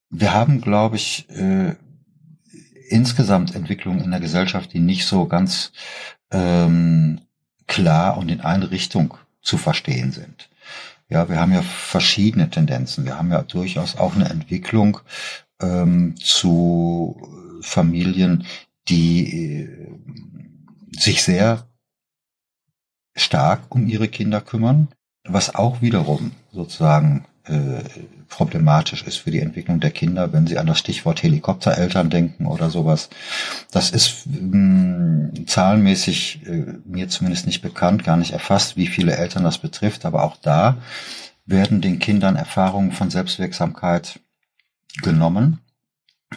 wir 0.09 0.33
haben, 0.33 0.61
glaube 0.61 0.95
ich, 0.95 1.29
äh, 1.29 1.75
insgesamt 2.89 3.55
Entwicklungen 3.55 4.03
in 4.03 4.11
der 4.11 4.19
Gesellschaft, 4.19 4.73
die 4.73 4.79
nicht 4.79 5.05
so 5.05 5.25
ganz 5.25 5.71
ähm, 6.31 7.21
klar 7.67 8.17
und 8.17 8.29
in 8.29 8.41
eine 8.41 8.71
Richtung 8.71 9.13
zu 9.41 9.57
verstehen 9.57 10.11
sind. 10.11 10.49
Ja, 11.09 11.29
wir 11.29 11.39
haben 11.39 11.53
ja 11.53 11.61
verschiedene 11.61 12.49
Tendenzen. 12.49 13.05
Wir 13.05 13.17
haben 13.17 13.31
ja 13.31 13.41
durchaus 13.41 13.97
auch 13.97 14.15
eine 14.15 14.29
Entwicklung 14.29 14.99
ähm, 15.61 16.15
zu 16.17 17.59
Familien, 17.61 18.45
die 18.89 19.61
äh, 19.61 19.99
sich 20.91 21.23
sehr 21.23 21.67
stark 23.15 23.63
um 23.69 23.87
ihre 23.87 24.07
Kinder 24.07 24.41
kümmern, 24.41 24.89
was 25.23 25.55
auch 25.55 25.81
wiederum 25.81 26.31
sozusagen 26.51 27.25
äh, 27.45 27.83
problematisch 28.29 29.03
ist 29.03 29.17
für 29.17 29.31
die 29.31 29.39
Entwicklung 29.39 29.79
der 29.79 29.91
Kinder, 29.91 30.33
wenn 30.33 30.47
sie 30.47 30.57
an 30.57 30.67
das 30.67 30.79
Stichwort 30.79 31.23
Helikoptereltern 31.23 32.09
denken 32.09 32.45
oder 32.45 32.69
sowas. 32.69 33.09
Das 33.71 33.91
ist 33.91 34.25
mh, 34.27 34.57
mm, 34.57 35.47
zahlenmäßig 35.47 36.45
äh, 36.45 36.65
mir 36.85 37.09
zumindest 37.09 37.45
nicht 37.45 37.61
bekannt, 37.61 38.03
gar 38.03 38.17
nicht 38.17 38.31
erfasst, 38.31 38.77
wie 38.77 38.87
viele 38.87 39.15
Eltern 39.15 39.43
das 39.43 39.57
betrifft, 39.57 40.05
aber 40.05 40.23
auch 40.23 40.37
da 40.37 40.77
werden 41.45 41.81
den 41.81 41.99
Kindern 41.99 42.35
Erfahrungen 42.35 42.91
von 42.91 43.09
Selbstwirksamkeit 43.09 44.19
genommen. 45.01 45.59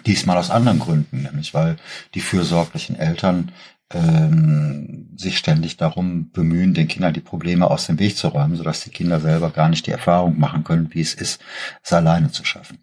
Diesmal 0.06 0.36
aus 0.36 0.50
anderen 0.50 0.78
Gründen, 0.78 1.22
nämlich 1.22 1.52
weil 1.52 1.76
die 2.14 2.20
fürsorglichen 2.20 2.96
Eltern 2.96 3.50
ähm, 3.92 5.10
sich 5.16 5.38
ständig 5.38 5.76
darum 5.76 6.30
bemühen, 6.30 6.74
den 6.74 6.88
Kindern 6.88 7.12
die 7.12 7.20
Probleme 7.20 7.70
aus 7.70 7.86
dem 7.86 7.98
Weg 7.98 8.16
zu 8.16 8.28
räumen, 8.28 8.56
sodass 8.56 8.84
die 8.84 8.90
Kinder 8.90 9.20
selber 9.20 9.50
gar 9.50 9.68
nicht 9.68 9.86
die 9.86 9.90
Erfahrung 9.90 10.38
machen 10.38 10.64
können, 10.64 10.90
wie 10.92 11.00
es 11.00 11.14
ist, 11.14 11.40
es 11.82 11.92
alleine 11.92 12.30
zu 12.30 12.44
schaffen. 12.44 12.78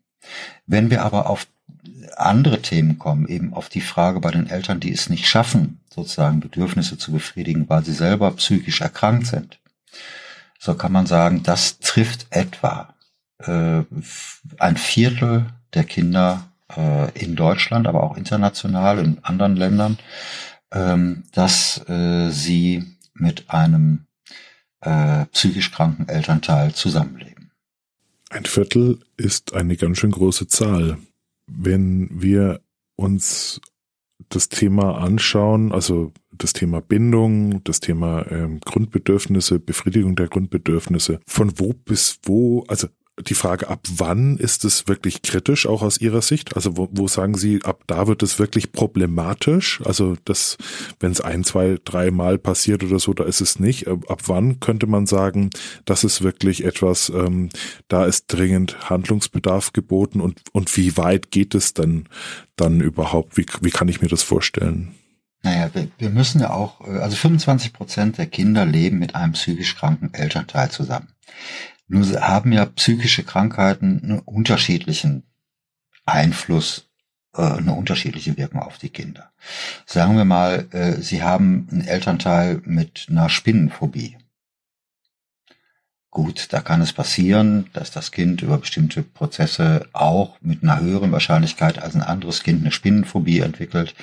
Wenn 0.66 0.90
wir 0.90 1.04
aber 1.04 1.30
auf 1.30 1.48
andere 2.16 2.62
Themen 2.62 3.00
kommen, 3.00 3.28
eben 3.28 3.54
auf 3.54 3.70
die 3.70 3.82
Frage 3.82 4.20
bei 4.20 4.32
den 4.32 4.50
Eltern, 4.50 4.80
die 4.80 4.92
es 4.92 5.10
nicht 5.10 5.28
schaffen, 5.28 5.80
sozusagen 5.94 6.40
Bedürfnisse 6.40 6.98
zu 6.98 7.12
befriedigen, 7.12 7.70
weil 7.70 7.84
sie 7.84 7.94
selber 7.94 8.32
psychisch 8.32 8.82
erkrankt 8.82 9.28
sind, 9.28 9.60
so 10.60 10.74
kann 10.76 10.92
man 10.92 11.06
sagen, 11.06 11.44
das 11.44 11.80
trifft 11.80 12.28
etwa 12.32 12.94
äh, 13.40 13.82
ein 14.58 14.78
Viertel 14.78 15.46
der 15.74 15.84
Kinder 15.84 16.48
äh, 16.76 17.12
in 17.14 17.36
Deutschland, 17.36 17.88
aber 17.88 18.04
auch 18.04 18.18
international 18.18 19.00
in 19.00 19.24
anderen 19.24 19.56
Ländern, 19.56 19.98
ähm, 20.72 21.24
dass 21.32 21.88
äh, 21.90 22.30
sie 22.32 22.84
mit 23.14 23.50
einem 23.50 24.06
äh, 24.82 25.26
psychisch 25.28 25.72
kranken 25.72 26.08
Elternteil 26.08 26.74
zusammenleben. 26.74 27.52
Ein 28.30 28.46
Viertel 28.46 29.00
ist 29.16 29.54
eine 29.54 29.78
ganz 29.78 29.98
schön 29.98 30.12
große 30.12 30.48
Zahl. 30.48 30.98
Wenn 31.48 32.10
wir 32.12 32.62
uns 32.96 33.62
das 34.30 34.50
Thema 34.50 34.98
anschauen, 34.98 35.72
also 35.72 36.12
das 36.32 36.54
Thema 36.54 36.82
Bindung, 36.82 37.64
das 37.64 37.80
Thema 37.80 38.30
ähm, 38.30 38.60
Grundbedürfnisse, 38.60 39.60
Befriedigung 39.60 40.16
der 40.16 40.28
Grundbedürfnisse, 40.28 41.20
von 41.26 41.58
wo 41.60 41.74
bis 41.74 42.20
wo, 42.24 42.64
also 42.68 42.88
die 43.20 43.34
Frage, 43.34 43.68
ab 43.68 43.80
wann 43.90 44.38
ist 44.38 44.64
es 44.64 44.88
wirklich 44.88 45.24
kritisch, 45.24 45.66
auch 45.66 45.82
aus 45.82 46.00
Ihrer 46.00 46.22
Sicht? 46.22 46.56
Also 46.56 46.78
wo, 46.78 46.88
wo 46.92 47.08
sagen 47.08 47.36
Sie, 47.36 47.64
ab 47.64 47.84
da 47.88 48.08
wird 48.08 48.22
es 48.22 48.38
wirklich 48.38 48.72
problematisch? 48.72 49.82
Also 49.84 50.16
das, 50.26 50.58
wenn 51.00 51.12
es 51.12 51.22
ein, 51.22 51.44
zwei, 51.44 51.78
drei 51.84 52.12
Mal 52.12 52.38
passiert 52.38 52.84
oder 52.84 53.00
so, 53.00 53.14
da 53.14 53.24
ist 53.24 53.42
es 53.42 53.60
nicht. 53.60 53.88
Ab 53.88 54.22
wann 54.28 54.60
könnte 54.60 54.86
man 54.86 55.08
sagen, 55.08 55.50
das 55.86 56.04
ist 56.04 56.22
wirklich 56.22 56.64
etwas, 56.64 57.10
ähm, 57.10 57.50
da 57.88 58.06
ist 58.06 58.26
dringend 58.28 58.90
Handlungsbedarf 58.90 59.74
geboten 59.74 60.22
und, 60.22 60.40
und 60.52 60.76
wie 60.78 60.96
weit 60.98 61.32
geht 61.32 61.56
es 61.56 61.74
denn 61.74 62.08
dann 62.56 62.82
überhaupt? 62.82 63.36
Wie, 63.36 63.46
wie 63.62 63.72
kann 63.72 63.88
ich 63.88 64.02
mir 64.02 64.10
das 64.10 64.22
vorstellen? 64.22 64.94
Naja, 65.42 65.70
wir, 65.74 65.88
wir 65.98 66.10
müssen 66.10 66.42
ja 66.42 66.52
auch, 66.52 66.82
äh, 66.82 67.00
also 67.00 67.16
25 67.16 67.74
Prozent 67.74 68.18
der 68.18 68.28
Kinder 68.28 68.66
leben 68.66 69.00
mit 69.00 69.16
einem 69.16 69.34
psychisch 69.34 69.76
kranken 69.76 70.14
Elternteil 70.14 70.70
zusammen. 70.70 71.08
Nur 71.88 72.06
haben 72.22 72.52
ja 72.52 72.66
psychische 72.66 73.24
Krankheiten 73.24 74.02
einen 74.04 74.20
unterschiedlichen 74.20 75.24
Einfluss, 76.06 76.90
äh, 77.34 77.42
eine 77.42 77.74
unterschiedliche 77.74 78.38
Wirkung 78.38 78.62
auf 78.62 78.78
die 78.78 78.90
Kinder. 78.90 79.32
Sagen 79.86 80.18
wir 80.18 80.26
mal, 80.26 80.68
äh, 80.72 81.02
Sie 81.02 81.24
haben 81.24 81.68
einen 81.72 81.88
Elternteil 81.88 82.62
mit 82.66 83.08
einer 83.10 83.30
Spinnenphobie. 83.30 84.18
Gut, 86.10 86.52
da 86.52 86.62
kann 86.62 86.82
es 86.82 86.94
passieren, 86.94 87.70
dass 87.74 87.92
das 87.92 88.12
Kind 88.12 88.42
über 88.42 88.58
bestimmte 88.58 89.04
Prozesse 89.04 89.88
auch 89.94 90.38
mit 90.42 90.64
einer 90.64 90.80
höheren 90.80 91.12
Wahrscheinlichkeit 91.12 91.80
als 91.80 91.96
ein 91.96 92.02
anderes 92.02 92.44
Kind 92.44 92.62
eine 92.62 92.72
Spinnenphobie 92.72 93.40
entwickelt. 93.42 93.94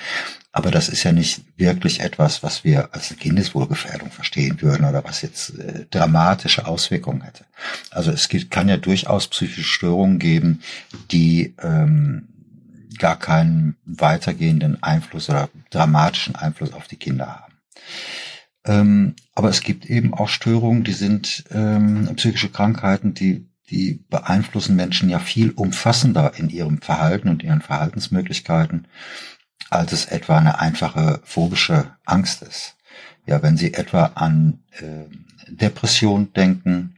Aber 0.55 0.71
das 0.71 0.87
ist 0.87 1.03
ja 1.03 1.11
nicht 1.11 1.41
wirklich 1.57 1.99
etwas, 1.99 2.41
was 2.41 2.63
wir 2.63 2.93
als 2.93 3.13
Kindeswohlgefährdung 3.17 4.09
verstehen 4.09 4.61
würden 4.61 4.85
oder 4.87 5.03
was 5.03 5.21
jetzt 5.21 5.59
äh, 5.59 5.85
dramatische 5.91 6.65
Auswirkungen 6.65 7.23
hätte. 7.23 7.43
Also 7.91 8.09
es 8.11 8.29
gibt, 8.29 8.51
kann 8.51 8.69
ja 8.69 8.77
durchaus 8.77 9.27
psychische 9.27 9.63
Störungen 9.67 10.17
geben, 10.17 10.61
die 11.11 11.53
ähm, 11.61 12.29
gar 12.99 13.19
keinen 13.19 13.75
weitergehenden 13.83 14.81
Einfluss 14.81 15.29
oder 15.29 15.49
dramatischen 15.71 16.37
Einfluss 16.37 16.71
auf 16.71 16.87
die 16.87 16.95
Kinder 16.95 17.27
haben. 17.27 17.53
Ähm, 18.63 19.15
aber 19.33 19.49
es 19.49 19.59
gibt 19.59 19.85
eben 19.87 20.13
auch 20.13 20.29
Störungen, 20.29 20.85
die 20.85 20.93
sind 20.93 21.43
ähm, 21.51 22.09
psychische 22.15 22.49
Krankheiten, 22.49 23.13
die, 23.13 23.45
die 23.69 24.05
beeinflussen 24.09 24.77
Menschen 24.77 25.09
ja 25.09 25.19
viel 25.19 25.51
umfassender 25.51 26.31
in 26.37 26.47
ihrem 26.47 26.81
Verhalten 26.81 27.27
und 27.27 27.43
ihren 27.43 27.61
Verhaltensmöglichkeiten, 27.61 28.87
als 29.69 29.91
es 29.91 30.05
etwa 30.05 30.37
eine 30.37 30.59
einfache 30.59 31.21
phobische 31.23 31.95
Angst 32.05 32.41
ist. 32.41 32.75
Ja, 33.25 33.41
wenn 33.41 33.57
Sie 33.57 33.73
etwa 33.73 34.11
an 34.15 34.59
äh, 34.71 35.05
Depression 35.47 36.31
denken, 36.33 36.97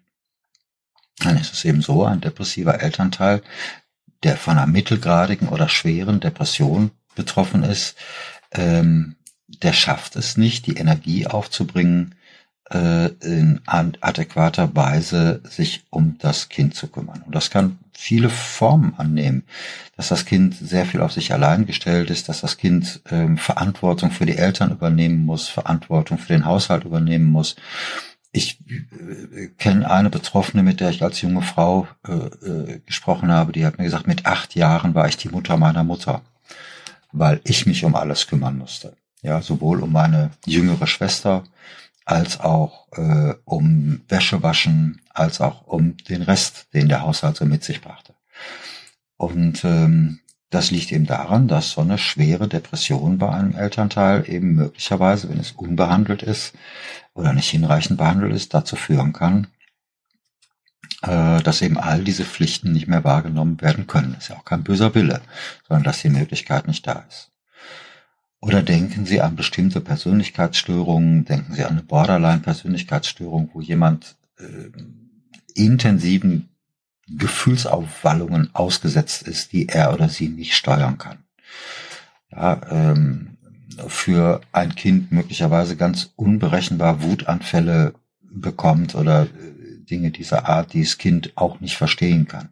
dann 1.20 1.38
ist 1.38 1.54
es 1.54 1.66
eben 1.66 1.82
so, 1.82 2.06
ein 2.06 2.22
depressiver 2.22 2.82
Elternteil, 2.82 3.42
der 4.24 4.38
von 4.38 4.58
einer 4.58 4.68
mittelgradigen 4.68 5.48
oder 5.50 5.70
schweren 5.70 6.20
Depression 6.20 6.92
betroffen 7.16 7.64
ist, 7.64 7.96
ähm, 8.52 9.16
der 9.48 9.74
schafft 9.74 10.16
es 10.16 10.38
nicht, 10.38 10.68
die 10.68 10.78
Energie 10.78 11.28
aufzubringen, 11.28 12.16
äh, 12.70 13.08
in 13.22 13.62
adäquater 13.66 14.76
Weise 14.76 15.42
sich 15.50 15.86
um 15.90 16.18
das 16.20 16.50
Kind 16.50 16.76
zu 16.76 16.88
kümmern. 16.88 17.24
Und 17.26 17.34
das 17.34 17.50
kann 17.50 17.80
viele 18.00 18.30
Formen 18.30 18.94
annehmen, 18.98 19.44
dass 19.96 20.10
das 20.10 20.26
Kind 20.26 20.56
sehr 20.56 20.86
viel 20.86 21.02
auf 21.02 21.12
sich 21.12 21.34
allein 21.34 21.66
gestellt 21.66 22.12
ist, 22.12 22.30
dass 22.30 22.42
das 22.42 22.58
Kind 22.58 23.02
ähm, 23.10 23.40
Verantwortung 23.40 24.12
für 24.12 24.28
die 24.28 24.38
Eltern 24.38 24.70
übernehmen 24.70 25.26
muss, 25.26 25.48
Verantwortung 25.48 26.20
für 26.20 26.32
den 26.32 26.46
Haushalt 26.46 26.86
übernehmen 26.86 27.26
muss. 27.26 27.56
Ich 28.32 28.60
äh, 28.70 29.48
kenne 29.58 29.90
eine 29.90 30.12
Betroffene, 30.12 30.62
mit 30.62 30.80
der 30.80 30.92
ich 30.92 31.02
als 31.02 31.22
junge 31.22 31.42
Frau 31.42 31.88
äh, 32.08 32.12
äh, 32.14 32.80
gesprochen 32.86 33.32
habe, 33.32 33.52
die 33.52 33.66
hat 33.66 33.80
mir 33.80 33.86
gesagt, 33.86 34.06
mit 34.06 34.28
acht 34.28 34.54
Jahren 34.54 34.94
war 34.94 35.08
ich 35.08 35.18
die 35.18 35.30
Mutter 35.30 35.58
meiner 35.58 35.84
Mutter, 35.84 36.22
weil 37.12 37.42
ich 37.46 37.66
mich 37.66 37.84
um 37.84 37.96
alles 37.96 38.28
kümmern 38.28 38.60
musste. 38.60 38.96
Ja, 39.24 39.42
sowohl 39.42 39.82
um 39.82 39.92
meine 39.92 40.30
jüngere 40.46 40.86
Schwester 40.86 41.46
als 42.06 42.40
auch 42.40 42.88
äh, 42.92 43.34
um 43.44 44.02
Wäsche 44.08 44.44
waschen, 44.44 45.02
als 45.18 45.42
auch 45.42 45.68
um 45.68 45.98
den 45.98 46.22
Rest, 46.22 46.68
den 46.74 46.90
der 46.90 47.02
Haushalt 47.02 47.38
so 47.38 47.46
mit 47.46 47.64
sich 47.64 47.82
brachte. 47.82 48.14
Und 49.18 49.64
ähm, 49.66 50.20
das 50.50 50.72
liegt 50.72 50.92
eben 50.92 51.06
daran, 51.06 51.48
dass 51.48 51.72
so 51.72 51.82
eine 51.82 51.98
schwere 51.98 52.48
Depression 52.48 53.18
bei 53.18 53.30
einem 53.30 53.56
Elternteil 53.56 54.30
eben 54.30 54.56
möglicherweise, 54.56 55.30
wenn 55.30 55.40
es 55.40 55.52
unbehandelt 55.52 56.24
ist 56.24 56.54
oder 57.14 57.34
nicht 57.34 57.50
hinreichend 57.50 57.98
behandelt 57.98 58.34
ist, 58.34 58.54
dazu 58.54 58.76
führen 58.76 59.12
kann, 59.12 59.48
äh, 61.02 61.42
dass 61.42 61.62
eben 61.62 61.78
all 61.78 62.04
diese 62.04 62.24
Pflichten 62.24 62.72
nicht 62.72 62.88
mehr 62.88 63.04
wahrgenommen 63.04 63.60
werden 63.60 63.88
können. 63.88 64.14
Das 64.14 64.24
ist 64.24 64.30
ja 64.30 64.38
auch 64.38 64.46
kein 64.46 64.64
böser 64.64 64.96
Wille, 64.96 65.22
sondern 65.68 65.84
dass 65.84 66.02
die 66.02 66.10
Möglichkeit 66.10 66.68
nicht 66.68 66.88
da 66.88 67.06
ist. 67.10 67.32
Oder 68.40 68.62
denken 68.62 69.06
Sie 69.06 69.20
an 69.20 69.36
bestimmte 69.36 69.82
Persönlichkeitsstörungen, 69.82 71.26
denken 71.26 71.54
Sie 71.54 71.66
an 71.66 71.72
eine 71.72 71.84
Borderline-Persönlichkeitsstörung, 71.84 73.50
wo 73.54 73.62
jemand 73.62 74.16
äh, 74.40 74.70
intensiven 75.58 76.50
Gefühlsaufwallungen 77.10 78.50
ausgesetzt 78.54 79.24
ist, 79.28 79.54
die 79.54 79.70
er 79.70 79.94
oder 79.94 80.10
sie 80.10 80.30
nicht 80.30 80.56
steuern 80.56 80.98
kann. 80.98 81.24
Ja, 82.32 82.62
ähm, 82.70 83.38
für 83.88 84.42
ein 84.52 84.76
Kind 84.76 85.12
möglicherweise 85.12 85.78
ganz 85.78 86.12
unberechenbar 86.16 87.02
Wutanfälle 87.02 87.94
bekommt 88.22 88.96
oder 88.96 89.24
äh, 89.24 89.28
Dinge 89.90 90.12
dieser 90.12 90.48
Art, 90.48 90.74
die 90.74 90.84
das 90.84 90.98
Kind 90.98 91.32
auch 91.36 91.60
nicht 91.60 91.78
verstehen 91.78 92.28
kann. 92.28 92.50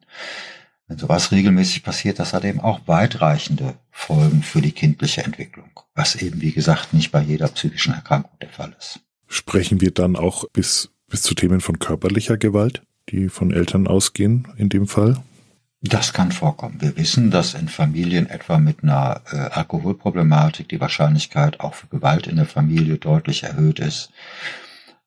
Wenn 0.88 0.98
sowas 1.00 1.32
regelmäßig 1.32 1.84
passiert, 1.84 2.20
das 2.20 2.34
hat 2.34 2.46
eben 2.46 2.60
auch 2.60 2.82
weitreichende 2.86 3.74
Folgen 3.90 4.44
für 4.44 4.62
die 4.62 4.72
kindliche 4.72 5.24
Entwicklung, 5.24 5.72
was 5.96 6.16
eben, 6.16 6.42
wie 6.42 6.52
gesagt, 6.52 6.94
nicht 6.94 7.12
bei 7.12 7.22
jeder 7.22 7.48
psychischen 7.48 7.94
Erkrankung 7.94 8.38
der 8.40 8.50
Fall 8.50 8.76
ist. 8.78 9.00
Sprechen 9.28 9.82
wir 9.82 9.92
dann 9.92 10.16
auch 10.16 10.46
bis, 10.54 10.92
bis 11.08 11.24
zu 11.24 11.34
Themen 11.34 11.60
von 11.60 11.80
körperlicher 11.80 12.38
Gewalt, 12.38 12.84
die 13.10 13.30
von 13.30 13.52
Eltern 13.52 13.88
ausgehen 13.88 14.48
in 14.58 14.70
dem 14.70 14.88
Fall? 14.88 15.18
Das 15.82 16.14
kann 16.14 16.32
vorkommen. 16.32 16.82
Wir 16.82 16.98
wissen, 16.98 17.30
dass 17.30 17.54
in 17.54 17.68
Familien 17.68 18.28
etwa 18.28 18.58
mit 18.58 18.84
einer 18.84 19.22
äh, 19.32 19.36
Alkoholproblematik 19.36 20.68
die 20.70 20.82
Wahrscheinlichkeit 20.82 21.60
auch 21.60 21.76
für 21.76 21.88
Gewalt 21.88 22.26
in 22.28 22.38
der 22.38 22.46
Familie 22.46 22.98
deutlich 22.98 23.44
erhöht 23.44 23.80
ist 23.80 24.12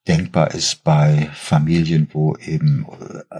denkbar 0.08 0.54
ist 0.54 0.82
bei 0.82 1.28
Familien, 1.34 2.08
wo 2.12 2.34
eben 2.36 2.86
äh, 3.30 3.36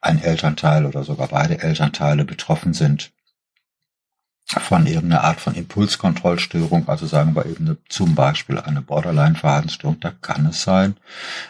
ein 0.00 0.22
Elternteil 0.22 0.86
oder 0.86 1.02
sogar 1.02 1.28
beide 1.28 1.62
Elternteile 1.62 2.24
betroffen 2.24 2.74
sind 2.74 3.10
von 4.58 4.86
irgendeiner 4.86 5.24
Art 5.24 5.40
von 5.40 5.54
Impulskontrollstörung, 5.54 6.88
also 6.88 7.06
sagen 7.06 7.36
wir 7.36 7.46
eben 7.46 7.78
zum 7.88 8.14
Beispiel 8.14 8.58
eine 8.58 8.82
Borderline-Verhaltensstörung, 8.82 10.00
da 10.00 10.10
kann 10.10 10.46
es 10.46 10.62
sein, 10.62 10.96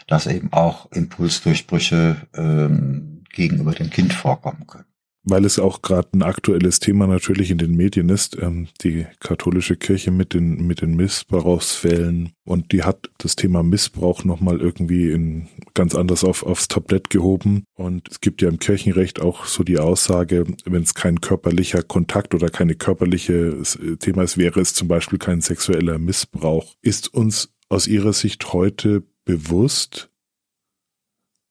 dass 0.07 0.26
eben 0.26 0.52
auch 0.52 0.90
Impulsdurchbrüche 0.92 2.16
ähm, 2.35 3.25
gegenüber 3.33 3.73
dem 3.73 3.90
Kind 3.90 4.12
vorkommen 4.12 4.66
können 4.66 4.89
weil 5.22 5.44
es 5.44 5.58
auch 5.58 5.82
gerade 5.82 6.08
ein 6.14 6.22
aktuelles 6.22 6.80
Thema 6.80 7.06
natürlich 7.06 7.50
in 7.50 7.58
den 7.58 7.76
Medien 7.76 8.08
ist, 8.08 8.38
ähm, 8.40 8.68
die 8.82 9.06
katholische 9.20 9.76
Kirche 9.76 10.10
mit 10.10 10.34
den, 10.34 10.66
mit 10.66 10.80
den 10.80 10.96
Missbrauchsfällen 10.96 12.32
und 12.44 12.72
die 12.72 12.82
hat 12.82 13.10
das 13.18 13.36
Thema 13.36 13.62
Missbrauch 13.62 14.24
nochmal 14.24 14.60
irgendwie 14.60 15.10
in, 15.10 15.48
ganz 15.74 15.94
anders 15.94 16.24
auf, 16.24 16.42
aufs 16.42 16.68
Tablett 16.68 17.10
gehoben 17.10 17.64
und 17.74 18.08
es 18.10 18.20
gibt 18.20 18.42
ja 18.42 18.48
im 18.48 18.58
Kirchenrecht 18.58 19.20
auch 19.20 19.44
so 19.44 19.62
die 19.62 19.78
Aussage, 19.78 20.44
wenn 20.64 20.82
es 20.82 20.94
kein 20.94 21.20
körperlicher 21.20 21.82
Kontakt 21.82 22.34
oder 22.34 22.48
keine 22.48 22.74
körperliche 22.74 23.62
Thema 23.98 24.22
ist, 24.22 24.38
wäre 24.38 24.60
es 24.60 24.74
zum 24.74 24.88
Beispiel 24.88 25.18
kein 25.18 25.40
sexueller 25.40 25.98
Missbrauch. 25.98 26.74
Ist 26.82 27.12
uns 27.12 27.52
aus 27.68 27.86
Ihrer 27.86 28.12
Sicht 28.12 28.52
heute 28.52 29.04
bewusst, 29.24 30.09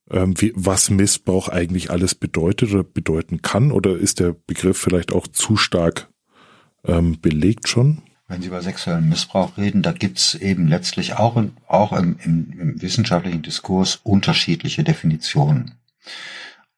wie, 0.09 0.53
was 0.55 0.89
Missbrauch 0.89 1.49
eigentlich 1.49 1.91
alles 1.91 2.15
bedeutet 2.15 2.71
oder 2.71 2.83
bedeuten 2.83 3.41
kann? 3.41 3.71
Oder 3.71 3.97
ist 3.97 4.19
der 4.19 4.35
Begriff 4.47 4.77
vielleicht 4.77 5.11
auch 5.11 5.27
zu 5.27 5.55
stark 5.55 6.09
ähm, 6.83 7.19
belegt 7.21 7.67
schon? 7.67 8.01
Wenn 8.27 8.41
Sie 8.41 8.47
über 8.47 8.61
sexuellen 8.61 9.09
Missbrauch 9.09 9.57
reden, 9.57 9.81
da 9.81 9.91
gibt's 9.91 10.35
eben 10.35 10.67
letztlich 10.67 11.13
auch, 11.15 11.41
auch 11.67 11.93
im, 11.93 12.17
im, 12.23 12.59
im 12.59 12.81
wissenschaftlichen 12.81 13.41
Diskurs 13.41 13.99
unterschiedliche 14.03 14.83
Definitionen. 14.83 15.75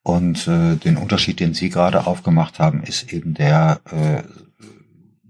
Und 0.03 0.47
äh, 0.47 0.75
den 0.77 0.97
Unterschied, 0.97 1.39
den 1.39 1.53
Sie 1.53 1.69
gerade 1.69 2.07
aufgemacht 2.07 2.59
haben, 2.59 2.83
ist 2.83 3.11
eben 3.11 3.33
der, 3.33 3.81
äh, 3.85 4.23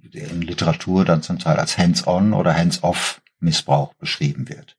der 0.10 0.32
in 0.32 0.42
Literatur 0.42 1.06
dann 1.06 1.24
zum 1.24 1.40
Teil 1.40 1.58
als 1.58 1.78
Hands-on 1.78 2.34
oder 2.34 2.56
Hands-off 2.56 3.22
Missbrauch 3.40 3.94
beschrieben 3.96 4.48
wird 4.48 4.78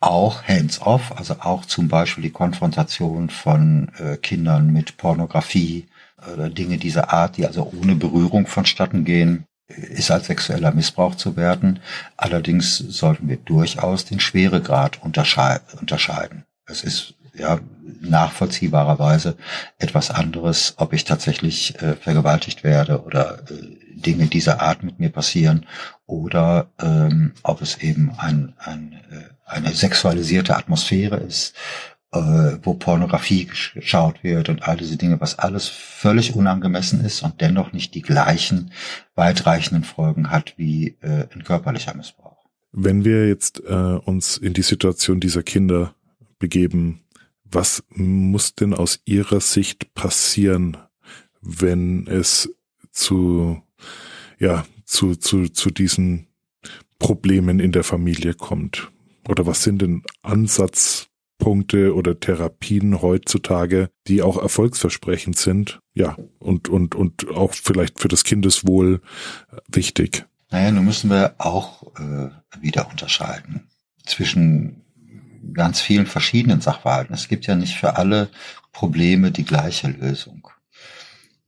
auch 0.00 0.42
hands-off, 0.44 1.12
also 1.16 1.36
auch 1.40 1.66
zum 1.66 1.88
Beispiel 1.88 2.22
die 2.22 2.30
Konfrontation 2.30 3.28
von 3.28 3.90
äh, 3.98 4.16
Kindern 4.16 4.72
mit 4.72 4.96
Pornografie 4.96 5.86
oder 6.32 6.50
Dinge 6.50 6.78
dieser 6.78 7.12
Art, 7.12 7.36
die 7.36 7.46
also 7.46 7.70
ohne 7.80 7.94
Berührung 7.94 8.46
vonstatten 8.46 9.04
gehen, 9.04 9.46
ist 9.68 10.10
als 10.10 10.26
sexueller 10.26 10.72
Missbrauch 10.72 11.14
zu 11.14 11.36
werden. 11.36 11.80
Allerdings 12.16 12.78
sollten 12.78 13.28
wir 13.28 13.36
durchaus 13.36 14.04
den 14.04 14.20
Schweregrad 14.20 15.02
unterscheiden. 15.02 16.44
Es 16.66 16.82
ist 16.82 17.14
ja, 17.34 17.60
nachvollziehbarerweise 18.00 19.36
etwas 19.78 20.10
anderes, 20.10 20.74
ob 20.76 20.92
ich 20.92 21.04
tatsächlich 21.04 21.80
äh, 21.80 21.94
vergewaltigt 21.94 22.64
werde 22.64 23.02
oder 23.02 23.40
äh, 23.50 23.76
Dinge 23.94 24.26
dieser 24.26 24.60
Art 24.60 24.82
mit 24.82 24.98
mir 24.98 25.10
passieren 25.10 25.66
oder 26.06 26.70
ähm, 26.80 27.32
ob 27.42 27.62
es 27.62 27.78
eben 27.78 28.12
ein, 28.18 28.54
ein, 28.58 29.00
äh, 29.10 29.30
eine 29.50 29.72
sexualisierte 29.72 30.56
Atmosphäre 30.56 31.16
ist, 31.16 31.54
äh, 32.12 32.58
wo 32.62 32.74
Pornografie 32.74 33.46
geschaut 33.46 34.22
wird 34.22 34.48
und 34.48 34.62
all 34.64 34.76
diese 34.76 34.96
Dinge, 34.96 35.20
was 35.20 35.38
alles 35.38 35.68
völlig 35.68 36.34
unangemessen 36.34 37.04
ist 37.04 37.22
und 37.22 37.40
dennoch 37.40 37.72
nicht 37.72 37.94
die 37.94 38.02
gleichen 38.02 38.72
weitreichenden 39.14 39.84
Folgen 39.84 40.30
hat 40.30 40.54
wie 40.56 40.96
äh, 41.00 41.26
ein 41.32 41.44
körperlicher 41.44 41.94
Missbrauch. 41.94 42.38
Wenn 42.72 43.04
wir 43.04 43.28
jetzt 43.28 43.62
äh, 43.64 43.72
uns 43.72 44.36
in 44.36 44.54
die 44.54 44.62
Situation 44.62 45.20
dieser 45.20 45.42
Kinder 45.42 45.94
begeben, 46.38 47.00
was 47.44 47.82
muss 47.88 48.54
denn 48.54 48.74
aus 48.74 49.00
Ihrer 49.04 49.40
Sicht 49.40 49.94
passieren, 49.94 50.76
wenn 51.40 52.06
es 52.06 52.48
zu, 52.92 53.62
ja, 54.38 54.64
zu, 54.84 55.16
zu, 55.16 55.48
zu 55.48 55.70
diesen 55.70 56.28
Problemen 56.98 57.58
in 57.58 57.72
der 57.72 57.82
Familie 57.82 58.34
kommt? 58.34 58.90
Oder 59.28 59.46
was 59.46 59.62
sind 59.62 59.82
denn 59.82 60.02
Ansatzpunkte 60.22 61.94
oder 61.94 62.18
Therapien 62.18 63.02
heutzutage, 63.02 63.90
die 64.06 64.22
auch 64.22 64.40
erfolgsversprechend 64.40 65.36
sind? 65.36 65.80
Ja, 65.94 66.16
und, 66.38 66.68
und, 66.68 66.94
und 66.94 67.28
auch 67.28 67.54
vielleicht 67.54 68.00
für 68.00 68.08
das 68.08 68.24
Kindeswohl 68.24 69.00
wichtig. 69.68 70.24
Naja, 70.50 70.72
nun 70.72 70.84
müssen 70.84 71.10
wir 71.10 71.34
auch 71.38 71.82
äh, 71.98 72.30
wieder 72.60 72.90
unterscheiden 72.90 73.68
zwischen 74.04 74.82
ganz 75.52 75.80
vielen 75.80 76.06
verschiedenen 76.06 76.60
Sachverhalten. 76.60 77.14
Es 77.14 77.28
gibt 77.28 77.46
ja 77.46 77.54
nicht 77.54 77.76
für 77.76 77.96
alle 77.96 78.28
Probleme 78.72 79.30
die 79.30 79.44
gleiche 79.44 79.88
Lösung. 79.88 80.48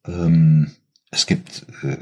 Ähm, 0.06 0.72
es 1.10 1.26
gibt 1.26 1.66
äh, 1.82 1.98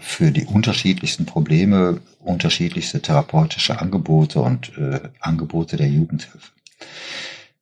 für 0.00 0.30
die 0.30 0.44
unterschiedlichsten 0.44 1.26
Probleme 1.26 2.00
unterschiedlichste 2.20 3.02
therapeutische 3.02 3.80
Angebote 3.80 4.40
und 4.40 4.76
äh, 4.78 5.00
Angebote 5.20 5.76
der 5.76 5.88
Jugendhilfe. 5.88 6.52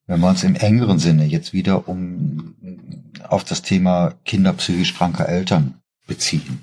Wenn 0.07 0.21
wir 0.21 0.29
uns 0.29 0.43
im 0.43 0.57
engeren 0.57 0.99
Sinne 0.99 1.25
jetzt 1.25 1.53
wieder 1.53 1.89
um 1.89 2.55
auf 3.29 3.45
das 3.45 3.63
Thema 3.63 4.15
Kinder 4.25 4.53
psychisch 4.55 4.95
kranker 4.95 5.29
Eltern 5.29 5.75
beziehen, 6.07 6.61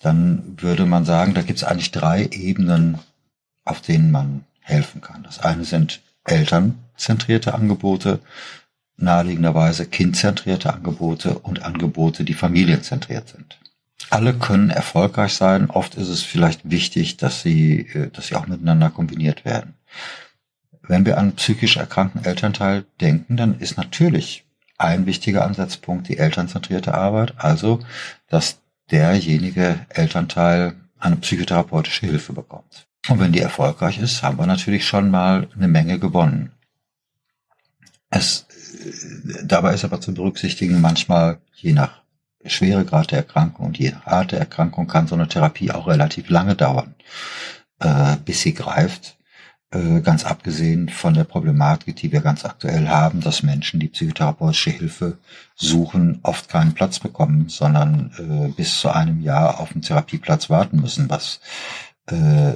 dann 0.00 0.56
würde 0.60 0.86
man 0.86 1.04
sagen, 1.04 1.34
da 1.34 1.42
gibt 1.42 1.58
es 1.58 1.64
eigentlich 1.64 1.92
drei 1.92 2.26
Ebenen, 2.26 2.98
auf 3.64 3.80
denen 3.80 4.10
man 4.10 4.44
helfen 4.60 5.00
kann. 5.00 5.22
Das 5.22 5.38
eine 5.38 5.64
sind 5.64 6.00
elternzentrierte 6.24 7.54
Angebote, 7.54 8.20
naheliegenderweise 8.96 9.86
kindzentrierte 9.86 10.72
Angebote 10.74 11.38
und 11.38 11.62
Angebote, 11.62 12.24
die 12.24 12.34
familienzentriert 12.34 13.28
sind. 13.28 13.58
Alle 14.10 14.34
können 14.34 14.70
erfolgreich 14.70 15.34
sein. 15.34 15.70
Oft 15.70 15.94
ist 15.96 16.08
es 16.08 16.22
vielleicht 16.22 16.70
wichtig, 16.70 17.16
dass 17.16 17.42
sie, 17.42 17.88
äh, 17.92 18.10
dass 18.10 18.28
sie 18.28 18.36
auch 18.36 18.46
miteinander 18.46 18.90
kombiniert 18.90 19.44
werden. 19.44 19.74
Wenn 20.82 21.04
wir 21.04 21.18
an 21.18 21.34
psychisch 21.34 21.76
erkrankten 21.76 22.24
Elternteil 22.24 22.84
denken, 23.00 23.36
dann 23.36 23.58
ist 23.58 23.76
natürlich 23.76 24.44
ein 24.78 25.06
wichtiger 25.06 25.44
Ansatzpunkt 25.44 26.08
die 26.08 26.18
elternzentrierte 26.18 26.94
Arbeit, 26.94 27.34
also 27.36 27.80
dass 28.28 28.60
derjenige 28.90 29.80
Elternteil 29.90 30.76
eine 30.98 31.16
psychotherapeutische 31.16 32.06
Hilfe 32.06 32.32
bekommt. 32.32 32.86
Und 33.08 33.20
wenn 33.20 33.32
die 33.32 33.40
erfolgreich 33.40 33.98
ist, 33.98 34.22
haben 34.22 34.38
wir 34.38 34.46
natürlich 34.46 34.86
schon 34.86 35.10
mal 35.10 35.48
eine 35.54 35.68
Menge 35.68 35.98
gewonnen. 35.98 36.52
Es, 38.10 38.46
dabei 39.44 39.74
ist 39.74 39.84
aber 39.84 40.00
zu 40.00 40.14
berücksichtigen, 40.14 40.80
manchmal 40.80 41.38
je 41.54 41.72
nach 41.72 42.02
Schweregrad 42.44 43.10
der 43.10 43.18
Erkrankung 43.18 43.66
und 43.66 43.78
je 43.78 43.92
Art 44.04 44.32
der 44.32 44.38
Erkrankung 44.38 44.86
kann 44.86 45.06
so 45.06 45.14
eine 45.14 45.28
Therapie 45.28 45.70
auch 45.70 45.86
relativ 45.86 46.30
lange 46.30 46.54
dauern, 46.54 46.94
äh, 47.80 48.16
bis 48.24 48.40
sie 48.40 48.54
greift. 48.54 49.18
Äh, 49.70 50.00
ganz 50.00 50.24
abgesehen 50.24 50.88
von 50.88 51.12
der 51.12 51.24
Problematik, 51.24 51.96
die 51.96 52.10
wir 52.10 52.22
ganz 52.22 52.46
aktuell 52.46 52.88
haben, 52.88 53.20
dass 53.20 53.42
Menschen, 53.42 53.78
die 53.78 53.88
psychotherapeutische 53.88 54.70
Hilfe 54.70 55.18
suchen, 55.56 56.20
oft 56.22 56.48
keinen 56.48 56.72
Platz 56.72 57.00
bekommen, 57.00 57.50
sondern 57.50 58.10
äh, 58.18 58.48
bis 58.52 58.80
zu 58.80 58.88
einem 58.88 59.20
Jahr 59.20 59.60
auf 59.60 59.72
einen 59.72 59.82
Therapieplatz 59.82 60.48
warten 60.48 60.80
müssen, 60.80 61.10
was 61.10 61.40
äh, 62.06 62.54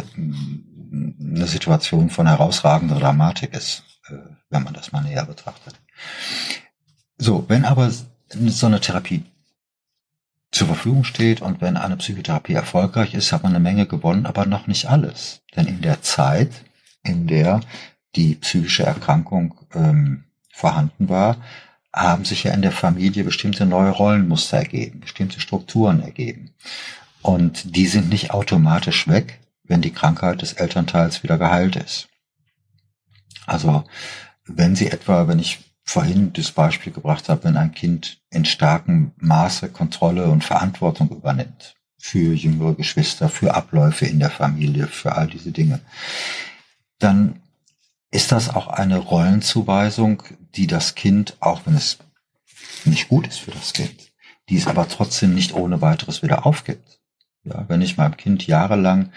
eine 1.18 1.46
Situation 1.46 2.08
von 2.08 2.26
herausragender 2.26 2.98
Dramatik 2.98 3.52
ist, 3.52 3.82
äh, 4.08 4.14
wenn 4.48 4.62
man 4.62 4.72
das 4.72 4.92
mal 4.92 5.02
näher 5.02 5.26
betrachtet. 5.26 5.74
So, 7.18 7.44
wenn 7.48 7.66
aber 7.66 7.90
so 7.90 8.66
eine 8.66 8.80
Therapie 8.80 9.24
Verfügung 10.82 11.04
steht 11.04 11.42
und 11.42 11.60
wenn 11.60 11.76
eine 11.76 11.96
Psychotherapie 11.96 12.54
erfolgreich 12.54 13.14
ist, 13.14 13.30
hat 13.30 13.44
man 13.44 13.52
eine 13.52 13.62
Menge 13.62 13.86
gewonnen, 13.86 14.26
aber 14.26 14.46
noch 14.46 14.66
nicht 14.66 14.86
alles. 14.86 15.42
Denn 15.54 15.68
in 15.68 15.80
der 15.80 16.02
Zeit, 16.02 16.50
in 17.04 17.28
der 17.28 17.60
die 18.16 18.34
psychische 18.34 18.82
Erkrankung 18.82 19.54
ähm, 19.74 20.24
vorhanden 20.52 21.08
war, 21.08 21.36
haben 21.94 22.24
sich 22.24 22.42
ja 22.42 22.52
in 22.52 22.62
der 22.62 22.72
Familie 22.72 23.22
bestimmte 23.22 23.64
neue 23.64 23.90
Rollenmuster 23.90 24.56
ergeben, 24.56 24.98
bestimmte 24.98 25.38
Strukturen 25.38 26.02
ergeben. 26.02 26.50
Und 27.22 27.76
die 27.76 27.86
sind 27.86 28.08
nicht 28.08 28.32
automatisch 28.32 29.06
weg, 29.06 29.38
wenn 29.62 29.82
die 29.82 29.92
Krankheit 29.92 30.42
des 30.42 30.54
Elternteils 30.54 31.22
wieder 31.22 31.38
geheilt 31.38 31.76
ist. 31.76 32.08
Also 33.46 33.84
wenn 34.46 34.74
Sie 34.74 34.88
etwa, 34.88 35.28
wenn 35.28 35.38
ich 35.38 35.60
vorhin 35.84 36.32
das 36.32 36.52
Beispiel 36.52 36.92
gebracht 36.92 37.28
habe, 37.28 37.44
wenn 37.44 37.56
ein 37.56 37.72
Kind 37.72 38.20
in 38.30 38.44
starkem 38.44 39.12
Maße 39.16 39.68
Kontrolle 39.68 40.26
und 40.26 40.44
Verantwortung 40.44 41.10
übernimmt 41.10 41.74
für 41.98 42.34
jüngere 42.34 42.74
Geschwister, 42.74 43.28
für 43.28 43.54
Abläufe 43.54 44.06
in 44.06 44.18
der 44.18 44.30
Familie, 44.30 44.86
für 44.86 45.14
all 45.14 45.28
diese 45.28 45.52
Dinge, 45.52 45.80
dann 46.98 47.40
ist 48.10 48.32
das 48.32 48.48
auch 48.48 48.68
eine 48.68 48.98
Rollenzuweisung, 48.98 50.22
die 50.54 50.66
das 50.66 50.94
Kind, 50.94 51.36
auch 51.40 51.62
wenn 51.64 51.74
es 51.74 51.98
nicht 52.84 53.08
gut 53.08 53.26
ist 53.26 53.38
für 53.38 53.52
das 53.52 53.72
Kind, 53.72 54.12
die 54.48 54.56
es 54.56 54.66
aber 54.66 54.88
trotzdem 54.88 55.34
nicht 55.34 55.54
ohne 55.54 55.80
weiteres 55.80 56.22
wieder 56.22 56.46
aufgibt. 56.46 57.00
Ja, 57.44 57.64
wenn 57.68 57.82
ich 57.82 57.96
meinem 57.96 58.16
Kind 58.16 58.46
jahrelang 58.46 59.10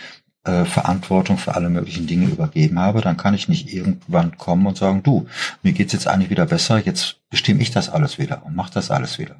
äh, 0.46 0.66
Verantwortung 0.66 1.38
für 1.38 1.56
alle 1.56 1.70
möglichen 1.70 2.08
Dinge 2.08 2.28
übergeben 2.28 2.80
habe, 2.80 3.02
dann 3.02 3.18
kann 3.18 3.34
ich 3.34 3.48
nicht 3.48 3.74
irgendwann 3.74 4.38
kommen 4.38 4.68
und 4.68 4.78
sagen, 4.78 5.04
du, 5.04 5.28
mir 5.64 5.74
geht's 5.74 5.94
jetzt 5.94 6.08
eigentlich 6.08 6.30
wieder 6.30 6.46
besser, 6.46 6.80
jetzt 6.80 7.18
bestimme 7.30 7.62
ich 7.62 7.72
das 7.72 7.90
alles 7.90 8.18
wieder 8.20 8.46
und 8.46 8.56
mach 8.56 8.70
das 8.70 8.92
alles 8.92 9.20
wieder. 9.20 9.36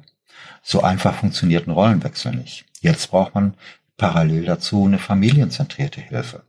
So 0.62 0.82
einfach 0.82 1.14
funktioniert 1.14 1.66
ein 1.66 1.72
Rollenwechsel 1.72 2.34
nicht. 2.34 2.64
Jetzt 2.80 3.10
braucht 3.10 3.34
man 3.34 3.54
parallel 3.96 4.44
dazu 4.44 4.84
eine 4.84 4.98
familienzentrierte 4.98 6.00
Hilfe, 6.00 6.42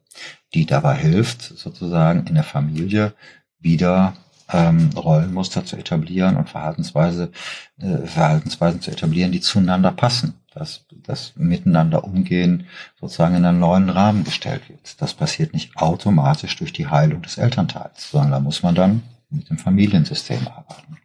die 0.53 0.65
dabei 0.65 0.95
hilft, 0.95 1.41
sozusagen 1.41 2.25
in 2.25 2.35
der 2.35 2.43
Familie 2.43 3.13
wieder 3.59 4.15
ähm, 4.51 4.89
Rollenmuster 4.95 5.65
zu 5.65 5.77
etablieren 5.77 6.35
und 6.35 6.49
Verhaltensweise, 6.49 7.31
äh, 7.79 8.07
Verhaltensweisen 8.07 8.81
zu 8.81 8.91
etablieren, 8.91 9.31
die 9.31 9.41
zueinander 9.41 9.91
passen 9.91 10.35
dass 10.57 10.85
das 10.89 11.33
Miteinander 11.35 12.03
umgehen 12.03 12.67
sozusagen 12.99 13.35
in 13.35 13.45
einen 13.45 13.59
neuen 13.59 13.89
Rahmen 13.89 14.23
gestellt 14.23 14.69
wird. 14.69 15.01
Das 15.01 15.13
passiert 15.13 15.53
nicht 15.53 15.77
automatisch 15.77 16.55
durch 16.55 16.73
die 16.73 16.87
Heilung 16.87 17.21
des 17.21 17.37
Elternteils, 17.37 18.11
sondern 18.11 18.31
da 18.31 18.39
muss 18.39 18.63
man 18.63 18.75
dann 18.75 19.03
mit 19.29 19.49
dem 19.49 19.57
Familiensystem 19.57 20.47
arbeiten. 20.47 20.97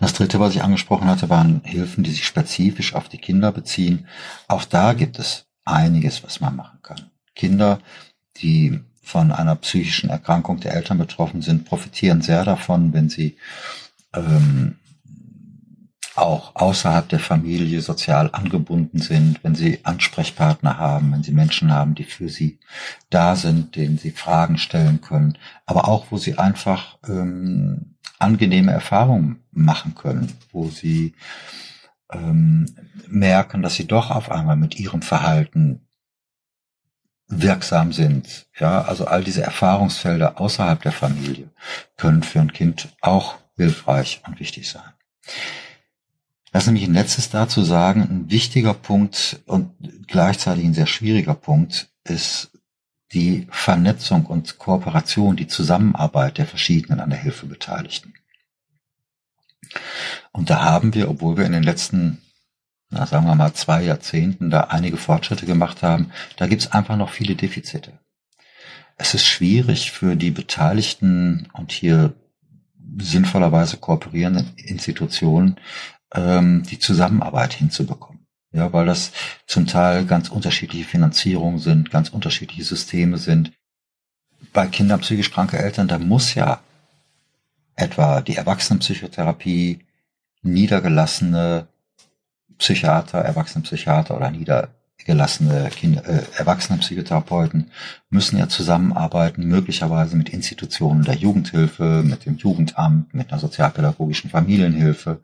Das 0.00 0.14
dritte, 0.14 0.40
was 0.40 0.54
ich 0.54 0.62
angesprochen 0.62 1.08
hatte, 1.08 1.28
waren 1.28 1.60
Hilfen, 1.64 2.04
die 2.04 2.10
sich 2.10 2.26
spezifisch 2.26 2.94
auf 2.94 3.08
die 3.08 3.18
Kinder 3.18 3.52
beziehen. 3.52 4.06
Auch 4.48 4.64
da 4.64 4.92
gibt 4.94 5.18
es 5.18 5.46
einiges, 5.64 6.24
was 6.24 6.40
man 6.40 6.56
machen 6.56 6.80
kann. 6.82 7.10
Kinder, 7.34 7.80
die 8.38 8.80
von 9.02 9.32
einer 9.32 9.56
psychischen 9.56 10.10
Erkrankung 10.10 10.60
der 10.60 10.74
Eltern 10.74 10.98
betroffen 10.98 11.42
sind, 11.42 11.64
profitieren 11.64 12.22
sehr 12.22 12.44
davon, 12.44 12.92
wenn 12.92 13.08
sie 13.08 13.36
ähm, 14.14 14.78
auch 16.18 16.54
außerhalb 16.54 17.08
der 17.08 17.18
Familie 17.18 17.80
sozial 17.80 18.30
angebunden 18.32 18.98
sind, 18.98 19.42
wenn 19.42 19.54
sie 19.54 19.80
Ansprechpartner 19.84 20.78
haben, 20.78 21.12
wenn 21.12 21.22
sie 21.22 21.32
Menschen 21.32 21.72
haben, 21.72 21.94
die 21.94 22.04
für 22.04 22.28
sie 22.28 22.58
da 23.10 23.36
sind, 23.36 23.76
denen 23.76 23.98
sie 23.98 24.10
Fragen 24.10 24.58
stellen 24.58 25.00
können, 25.00 25.38
aber 25.66 25.88
auch 25.88 26.06
wo 26.10 26.18
sie 26.18 26.38
einfach 26.38 26.98
ähm, 27.06 27.96
angenehme 28.18 28.72
Erfahrungen 28.72 29.42
machen 29.52 29.94
können, 29.94 30.32
wo 30.52 30.68
sie 30.68 31.14
ähm, 32.12 32.66
merken, 33.08 33.62
dass 33.62 33.74
sie 33.74 33.86
doch 33.86 34.10
auf 34.10 34.30
einmal 34.30 34.56
mit 34.56 34.78
ihrem 34.78 35.02
Verhalten 35.02 35.86
wirksam 37.28 37.92
sind. 37.92 38.46
Ja, 38.58 38.82
also 38.82 39.06
all 39.06 39.24
diese 39.24 39.42
Erfahrungsfelder 39.42 40.40
außerhalb 40.40 40.80
der 40.82 40.92
Familie 40.92 41.50
können 41.96 42.22
für 42.22 42.40
ein 42.40 42.52
Kind 42.52 42.88
auch 43.00 43.36
hilfreich 43.56 44.22
und 44.26 44.38
wichtig 44.38 44.68
sein. 44.70 44.92
Lass 46.56 46.68
mich 46.68 46.84
ein 46.84 46.94
letztes 46.94 47.28
dazu 47.28 47.62
sagen. 47.62 48.00
Ein 48.00 48.30
wichtiger 48.30 48.72
Punkt 48.72 49.42
und 49.44 49.74
gleichzeitig 50.08 50.64
ein 50.64 50.72
sehr 50.72 50.86
schwieriger 50.86 51.34
Punkt 51.34 51.90
ist 52.02 52.50
die 53.12 53.46
Vernetzung 53.50 54.24
und 54.24 54.56
Kooperation, 54.56 55.36
die 55.36 55.48
Zusammenarbeit 55.48 56.38
der 56.38 56.46
verschiedenen 56.46 57.00
an 57.00 57.10
der 57.10 57.18
Hilfe 57.18 57.44
Beteiligten. 57.44 58.14
Und 60.32 60.48
da 60.48 60.64
haben 60.64 60.94
wir, 60.94 61.10
obwohl 61.10 61.36
wir 61.36 61.44
in 61.44 61.52
den 61.52 61.62
letzten, 61.62 62.22
na, 62.88 63.04
sagen 63.04 63.26
wir 63.26 63.34
mal, 63.34 63.52
zwei 63.52 63.82
Jahrzehnten 63.82 64.48
da 64.48 64.60
einige 64.60 64.96
Fortschritte 64.96 65.44
gemacht 65.44 65.82
haben, 65.82 66.10
da 66.38 66.46
gibt's 66.46 66.72
einfach 66.72 66.96
noch 66.96 67.10
viele 67.10 67.36
Defizite. 67.36 67.98
Es 68.96 69.12
ist 69.12 69.26
schwierig 69.26 69.90
für 69.92 70.16
die 70.16 70.30
Beteiligten 70.30 71.50
und 71.52 71.70
hier 71.70 72.14
sinnvollerweise 72.98 73.76
kooperierenden 73.76 74.54
Institutionen, 74.56 75.60
ähm, 76.14 76.62
die 76.64 76.78
Zusammenarbeit 76.78 77.54
hinzubekommen. 77.54 78.26
Ja, 78.52 78.72
weil 78.72 78.86
das 78.86 79.12
zum 79.46 79.66
Teil 79.66 80.06
ganz 80.06 80.30
unterschiedliche 80.30 80.84
Finanzierungen 80.84 81.58
sind, 81.58 81.90
ganz 81.90 82.08
unterschiedliche 82.08 82.64
Systeme 82.64 83.18
sind. 83.18 83.52
Bei 84.52 84.66
Kindern 84.66 85.00
psychisch 85.00 85.30
kranke 85.30 85.58
Eltern, 85.58 85.88
da 85.88 85.98
muss 85.98 86.34
ja 86.34 86.60
etwa 87.74 88.22
die 88.22 88.36
Erwachsenenpsychotherapie, 88.36 89.80
niedergelassene 90.42 91.68
Psychiater, 92.56 93.18
Erwachsenenpsychiater 93.18 94.16
oder 94.16 94.30
niedergelassene 95.06 95.70
Kinder, 95.70 96.04
äh, 96.06 96.22
Erwachsenenpsychotherapeuten 96.36 97.70
müssen 98.10 98.38
ja 98.38 98.48
zusammenarbeiten, 98.48 99.46
möglicherweise 99.46 100.16
mit 100.16 100.28
Institutionen 100.30 101.02
der 101.02 101.14
Jugendhilfe, 101.14 102.02
mit 102.04 102.26
dem 102.26 102.36
Jugendamt, 102.36 103.14
mit 103.14 103.30
einer 103.30 103.40
sozialpädagogischen 103.40 104.30
Familienhilfe. 104.30 105.20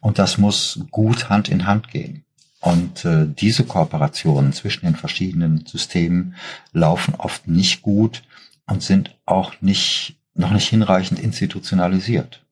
Und 0.00 0.18
das 0.18 0.38
muss 0.38 0.80
gut 0.90 1.28
Hand 1.28 1.48
in 1.48 1.66
Hand 1.66 1.88
gehen. 1.88 2.24
Und 2.60 3.04
äh, 3.04 3.26
diese 3.26 3.64
Kooperationen 3.64 4.52
zwischen 4.52 4.84
den 4.84 4.96
verschiedenen 4.96 5.64
Systemen 5.66 6.34
laufen 6.72 7.14
oft 7.16 7.48
nicht 7.48 7.82
gut 7.82 8.22
und 8.66 8.82
sind 8.82 9.16
auch 9.24 9.54
nicht, 9.60 10.16
noch 10.34 10.52
nicht 10.52 10.68
hinreichend 10.68 11.20
institutionalisiert. 11.20 12.44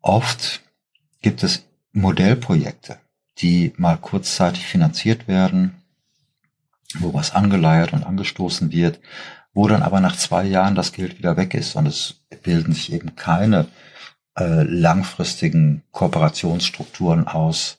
Oft 0.00 0.60
gibt 1.22 1.42
es 1.42 1.64
Modellprojekte, 1.92 2.98
die 3.38 3.72
mal 3.76 3.96
kurzzeitig 3.96 4.66
finanziert 4.66 5.28
werden, 5.28 5.74
wo 6.98 7.12
was 7.14 7.34
angeleiert 7.34 7.92
und 7.92 8.04
angestoßen 8.04 8.72
wird, 8.72 9.00
wo 9.52 9.68
dann 9.68 9.82
aber 9.82 10.00
nach 10.00 10.16
zwei 10.16 10.44
Jahren 10.44 10.74
das 10.74 10.92
Geld 10.92 11.18
wieder 11.18 11.36
weg 11.36 11.54
ist 11.54 11.76
und 11.76 11.86
es 11.86 12.22
bilden 12.42 12.72
sich 12.72 12.92
eben 12.92 13.16
keine 13.16 13.66
äh, 14.38 14.62
langfristigen 14.62 15.82
Kooperationsstrukturen 15.92 17.26
aus, 17.26 17.78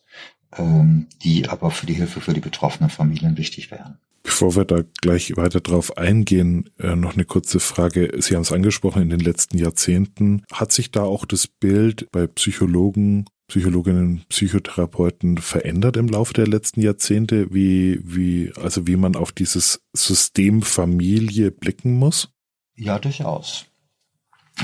ähm, 0.57 1.07
die 1.23 1.49
aber 1.49 1.71
für 1.71 1.85
die 1.85 1.93
Hilfe 1.93 2.21
für 2.21 2.33
die 2.33 2.39
betroffenen 2.39 2.89
Familien 2.89 3.37
wichtig 3.37 3.71
wären. 3.71 3.99
Bevor 4.23 4.55
wir 4.55 4.65
da 4.65 4.81
gleich 5.01 5.37
weiter 5.37 5.59
drauf 5.59 5.97
eingehen, 5.97 6.71
äh, 6.79 6.95
noch 6.95 7.13
eine 7.13 7.25
kurze 7.25 7.59
Frage. 7.59 8.11
Sie 8.19 8.35
haben 8.35 8.41
es 8.41 8.51
angesprochen, 8.51 9.03
in 9.03 9.09
den 9.09 9.19
letzten 9.19 9.57
Jahrzehnten 9.57 10.43
hat 10.51 10.71
sich 10.71 10.91
da 10.91 11.03
auch 11.03 11.25
das 11.25 11.47
Bild 11.47 12.07
bei 12.11 12.25
Psychologen, 12.25 13.25
Psychologinnen, 13.47 14.25
Psychotherapeuten 14.29 15.37
verändert 15.37 15.97
im 15.97 16.07
Laufe 16.07 16.33
der 16.33 16.47
letzten 16.47 16.81
Jahrzehnte, 16.81 17.53
wie, 17.53 17.99
wie, 18.03 18.51
also 18.61 18.87
wie 18.87 18.95
man 18.95 19.15
auf 19.15 19.31
dieses 19.31 19.81
System 19.93 20.61
Familie 20.61 21.51
blicken 21.51 21.97
muss? 21.97 22.29
Ja, 22.75 22.97
durchaus. 22.97 23.65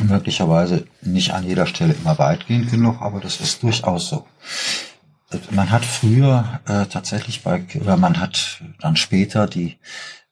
Möglicherweise 0.03 0.87
nicht 1.01 1.31
an 1.31 1.45
jeder 1.45 1.67
Stelle 1.67 1.93
immer 1.93 2.17
weitgehend 2.17 2.71
genug, 2.71 3.01
aber 3.01 3.19
das 3.19 3.39
ist 3.39 3.61
durchaus 3.61 4.09
so 4.09 4.25
man 5.51 5.71
hat 5.71 5.85
früher 5.85 6.61
äh, 6.65 6.85
tatsächlich 6.85 7.43
bei, 7.43 7.63
oder 7.79 7.97
man 7.97 8.19
hat 8.19 8.61
dann 8.79 8.95
später 8.95 9.47
die 9.47 9.77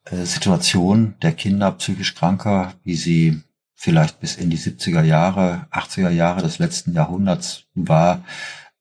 äh, 0.05 0.23
Situation 0.25 1.15
der 1.21 1.33
Kinder 1.33 1.71
psychisch 1.71 2.15
Kranker, 2.15 2.73
wie 2.83 2.95
sie 2.95 3.41
vielleicht 3.81 4.19
bis 4.19 4.35
in 4.35 4.49
die 4.49 4.57
70er 4.57 5.03
Jahre, 5.03 5.65
80er 5.71 6.09
Jahre 6.09 6.41
des 6.41 6.59
letzten 6.59 6.91
Jahrhunderts 6.91 7.63
war, 7.75 8.25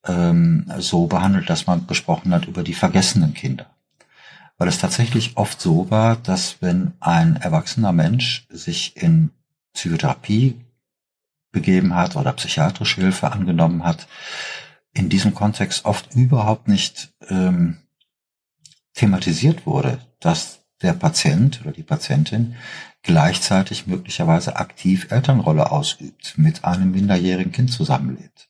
ähm, 0.04 0.68
so 0.78 1.06
behandelt, 1.06 1.48
dass 1.48 1.68
man 1.68 1.87
gesprochen 1.87 2.34
hat 2.34 2.46
über 2.46 2.64
die 2.64 2.74
vergessenen 2.74 3.32
Kinder. 3.32 3.66
Weil 4.56 4.66
es 4.66 4.78
tatsächlich 4.78 5.37
oft 5.37 5.61
so 5.61 5.88
war, 5.88 6.16
dass 6.16 6.61
wenn 6.62 6.94
ein 6.98 7.37
erwachsener 7.37 7.92
Mensch 7.92 8.48
sich 8.50 8.96
in 8.96 9.30
Psychotherapie 9.72 10.61
begeben 11.52 11.94
hat 11.94 12.16
oder 12.16 12.32
psychiatrische 12.32 13.00
Hilfe 13.00 13.30
angenommen 13.30 13.84
hat, 13.84 14.08
in 14.92 15.08
diesem 15.08 15.32
Kontext 15.32 15.84
oft 15.84 16.12
überhaupt 16.16 16.66
nicht 16.66 17.14
ähm, 17.28 17.78
thematisiert 18.94 19.64
wurde, 19.64 20.00
dass 20.18 20.58
der 20.82 20.94
Patient 20.94 21.61
oder 21.61 21.70
die 21.70 21.84
Patientin 21.84 22.56
gleichzeitig 23.02 23.87
möglicherweise 23.87 24.56
aktiv 24.56 25.08
Elternrolle 25.11 25.70
ausübt, 25.70 26.34
mit 26.37 26.64
einem 26.64 26.90
minderjährigen 26.90 27.52
Kind 27.52 27.72
zusammenlebt. 27.72 28.48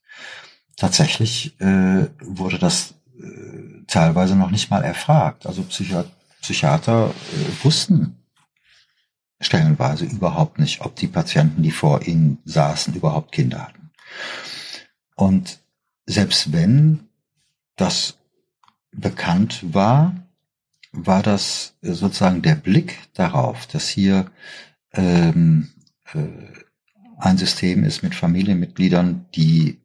Tatsächlich 0.76 1.60
äh, 1.60 2.08
wurde 2.20 2.58
das 2.58 2.94
äh, 3.20 3.84
teilweise 3.86 4.36
noch 4.36 4.50
nicht 4.50 4.70
mal 4.70 4.84
erfragt. 4.84 5.46
Also 5.46 5.62
Psychi 5.62 5.96
Psychiater 6.40 7.10
äh, 7.10 7.64
wussten 7.64 8.18
stellenweise 9.40 10.04
überhaupt 10.04 10.58
nicht, 10.58 10.80
ob 10.80 10.96
die 10.96 11.06
Patienten, 11.06 11.62
die 11.62 11.70
vor 11.70 12.06
ihnen 12.06 12.38
saßen, 12.44 12.94
überhaupt 12.94 13.32
Kinder 13.32 13.62
hatten. 13.62 13.90
Und 15.14 15.58
selbst 16.06 16.52
wenn 16.52 17.08
das 17.76 18.18
bekannt 18.92 19.74
war, 19.74 20.27
war 21.06 21.22
das 21.22 21.76
sozusagen 21.82 22.42
der 22.42 22.54
Blick 22.54 22.98
darauf, 23.14 23.66
dass 23.66 23.88
hier 23.88 24.30
ähm, 24.92 25.70
äh, 26.12 26.18
ein 27.18 27.38
System 27.38 27.84
ist 27.84 28.02
mit 28.02 28.14
Familienmitgliedern, 28.14 29.26
die 29.34 29.80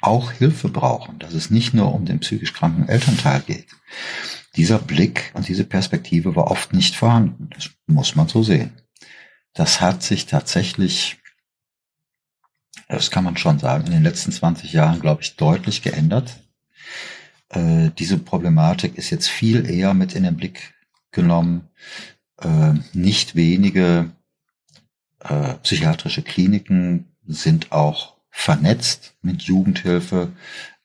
auch 0.00 0.32
Hilfe 0.32 0.68
brauchen, 0.68 1.18
dass 1.18 1.34
es 1.34 1.50
nicht 1.50 1.74
nur 1.74 1.94
um 1.94 2.04
den 2.04 2.20
psychisch 2.20 2.52
kranken 2.52 2.88
Elternteil 2.88 3.40
geht. 3.40 3.66
Dieser 4.56 4.78
Blick 4.78 5.32
und 5.34 5.48
diese 5.48 5.64
Perspektive 5.64 6.36
war 6.36 6.50
oft 6.50 6.72
nicht 6.72 6.94
vorhanden. 6.94 7.50
Das 7.54 7.70
muss 7.86 8.14
man 8.14 8.28
so 8.28 8.42
sehen. 8.42 8.72
Das 9.52 9.80
hat 9.80 10.02
sich 10.02 10.26
tatsächlich 10.26 11.18
das 12.88 13.10
kann 13.10 13.24
man 13.24 13.36
schon 13.36 13.58
sagen, 13.58 13.86
in 13.86 13.92
den 13.92 14.02
letzten 14.02 14.32
20 14.32 14.72
Jahren, 14.72 15.00
glaube 15.00 15.22
ich, 15.22 15.36
deutlich 15.36 15.82
geändert. 15.82 16.36
Äh, 17.56 17.90
diese 17.98 18.18
Problematik 18.18 18.98
ist 18.98 19.10
jetzt 19.10 19.28
viel 19.28 19.68
eher 19.68 19.94
mit 19.94 20.14
in 20.14 20.24
den 20.24 20.36
Blick 20.36 20.74
genommen. 21.10 21.68
Äh, 22.38 22.74
nicht 22.92 23.34
wenige 23.34 24.10
äh, 25.20 25.54
psychiatrische 25.62 26.22
Kliniken 26.22 27.06
sind 27.26 27.72
auch 27.72 28.16
vernetzt 28.30 29.14
mit 29.22 29.42
Jugendhilfe, 29.42 30.32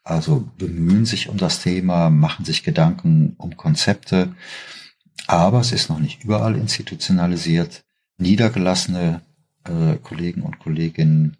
also 0.03 0.49
bemühen 0.57 1.05
sich 1.05 1.27
um 1.27 1.37
das 1.37 1.61
Thema, 1.61 2.09
machen 2.09 2.45
sich 2.45 2.63
Gedanken 2.63 3.35
um 3.37 3.57
Konzepte, 3.57 4.33
aber 5.27 5.59
es 5.59 5.73
ist 5.73 5.89
noch 5.89 5.99
nicht 5.99 6.23
überall 6.23 6.55
institutionalisiert. 6.55 7.83
Niedergelassene 8.17 9.21
äh, 9.65 9.97
Kollegen 9.97 10.43
und 10.43 10.59
Kolleginnen 10.59 11.37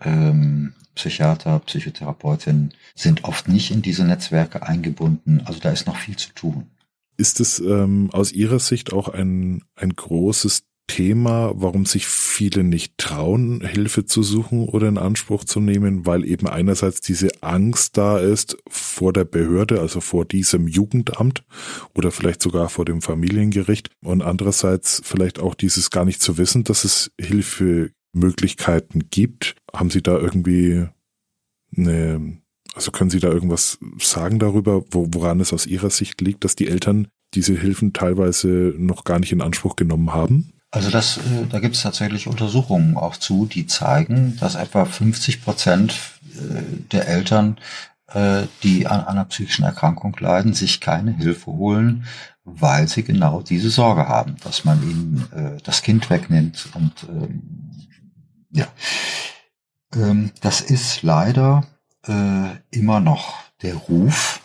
ähm, 0.00 0.74
Psychiater, 0.98 1.60
Psychotherapeutinnen 1.60 2.74
sind 2.94 3.24
oft 3.24 3.48
nicht 3.48 3.70
in 3.70 3.82
diese 3.82 4.04
Netzwerke 4.04 4.66
eingebunden. 4.66 5.40
Also 5.44 5.60
da 5.60 5.70
ist 5.70 5.86
noch 5.86 5.96
viel 5.96 6.16
zu 6.16 6.32
tun. 6.34 6.66
Ist 7.16 7.40
es 7.40 7.60
ähm, 7.60 8.10
aus 8.12 8.32
Ihrer 8.32 8.58
Sicht 8.58 8.92
auch 8.92 9.08
ein, 9.08 9.62
ein 9.76 9.94
großes 9.94 10.64
Thema, 10.88 11.52
warum 11.54 11.86
sich 11.86 12.06
viele 12.06 12.64
nicht 12.64 12.96
trauen, 12.98 13.60
Hilfe 13.60 14.06
zu 14.06 14.22
suchen 14.22 14.68
oder 14.68 14.88
in 14.88 14.98
Anspruch 14.98 15.44
zu 15.44 15.60
nehmen, 15.60 16.06
weil 16.06 16.24
eben 16.24 16.48
einerseits 16.48 17.00
diese 17.00 17.28
Angst 17.42 17.96
da 17.96 18.18
ist 18.18 18.56
vor 18.68 19.12
der 19.12 19.24
Behörde, 19.24 19.80
also 19.80 20.00
vor 20.00 20.24
diesem 20.24 20.66
Jugendamt 20.66 21.44
oder 21.94 22.10
vielleicht 22.10 22.42
sogar 22.42 22.70
vor 22.70 22.84
dem 22.84 23.02
Familiengericht 23.02 23.90
und 24.02 24.22
andererseits 24.22 25.00
vielleicht 25.04 25.38
auch 25.38 25.54
dieses 25.54 25.90
gar 25.90 26.04
nicht 26.04 26.22
zu 26.22 26.38
wissen, 26.38 26.64
dass 26.64 26.84
es 26.84 27.12
Hilfe 27.20 27.90
Möglichkeiten 28.18 29.10
gibt. 29.10 29.56
Haben 29.72 29.90
Sie 29.90 30.02
da 30.02 30.18
irgendwie 30.18 30.86
eine, 31.76 32.38
also 32.74 32.90
können 32.90 33.10
Sie 33.10 33.20
da 33.20 33.28
irgendwas 33.28 33.78
sagen 33.98 34.38
darüber, 34.38 34.84
wo, 34.90 35.08
woran 35.10 35.40
es 35.40 35.52
aus 35.52 35.66
Ihrer 35.66 35.90
Sicht 35.90 36.20
liegt, 36.20 36.44
dass 36.44 36.56
die 36.56 36.68
Eltern 36.68 37.08
diese 37.34 37.54
Hilfen 37.54 37.92
teilweise 37.92 38.74
noch 38.76 39.04
gar 39.04 39.18
nicht 39.18 39.32
in 39.32 39.42
Anspruch 39.42 39.76
genommen 39.76 40.12
haben? 40.12 40.52
Also 40.70 40.90
das, 40.90 41.18
äh, 41.18 41.46
da 41.48 41.60
gibt 41.60 41.76
es 41.76 41.82
tatsächlich 41.82 42.26
Untersuchungen 42.26 42.96
auch 42.96 43.16
zu, 43.16 43.46
die 43.46 43.66
zeigen, 43.66 44.36
dass 44.38 44.54
etwa 44.54 44.84
50 44.84 45.42
Prozent 45.42 45.94
äh, 46.34 46.62
der 46.92 47.08
Eltern, 47.08 47.56
äh, 48.08 48.42
die 48.62 48.86
an 48.86 49.04
einer 49.04 49.24
psychischen 49.24 49.64
Erkrankung 49.64 50.14
leiden, 50.20 50.52
sich 50.52 50.80
keine 50.80 51.12
Hilfe 51.12 51.46
holen, 51.46 52.04
weil 52.44 52.88
sie 52.88 53.02
genau 53.02 53.40
diese 53.42 53.70
Sorge 53.70 54.08
haben, 54.08 54.36
dass 54.42 54.64
man 54.64 54.82
ihnen 54.82 55.60
das 55.64 55.82
Kind 55.82 56.08
wegnimmt 56.08 56.70
und 56.72 56.92
ähm, 57.06 57.67
ja. 58.50 58.66
Ähm, 59.94 60.32
das 60.40 60.60
ist 60.60 61.02
leider 61.02 61.66
äh, 62.06 62.56
immer 62.70 63.00
noch 63.00 63.42
der 63.62 63.74
Ruf, 63.74 64.40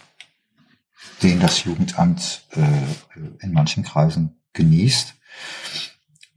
den 1.22 1.40
das 1.40 1.64
Jugendamt 1.64 2.46
äh, 2.52 3.44
in 3.44 3.54
manchen 3.54 3.84
Kreisen 3.84 4.40
genießt. 4.54 5.16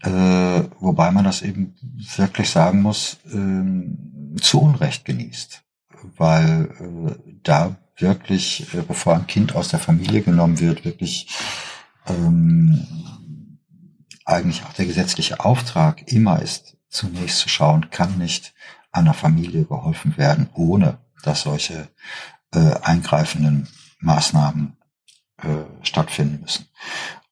Äh, 0.02 0.64
wobei 0.80 1.10
man 1.10 1.24
das 1.24 1.42
eben 1.42 1.74
wirklich 2.16 2.50
sagen 2.50 2.82
muss, 2.82 3.18
äh, 3.26 4.40
zu 4.40 4.60
Unrecht 4.60 5.04
genießt. 5.04 5.62
Weil 6.16 6.70
äh, 6.78 7.36
da 7.42 7.76
wirklich, 7.96 8.72
äh, 8.74 8.82
bevor 8.82 9.14
ein 9.14 9.26
Kind 9.26 9.54
aus 9.54 9.68
der 9.68 9.80
Familie 9.80 10.22
genommen 10.22 10.60
wird, 10.60 10.84
wirklich 10.84 11.28
ähm, 12.06 12.86
eigentlich 14.24 14.64
auch 14.64 14.72
der 14.74 14.86
gesetzliche 14.86 15.40
Auftrag 15.40 16.10
immer 16.12 16.42
ist, 16.42 16.75
zunächst 16.88 17.38
zu 17.38 17.48
schauen, 17.48 17.90
kann 17.90 18.18
nicht 18.18 18.54
einer 18.92 19.14
Familie 19.14 19.64
geholfen 19.64 20.16
werden, 20.16 20.48
ohne 20.54 20.98
dass 21.22 21.42
solche 21.42 21.88
äh, 22.54 22.74
eingreifenden 22.82 23.68
Maßnahmen 24.00 24.76
äh, 25.42 25.84
stattfinden 25.84 26.40
müssen. 26.40 26.66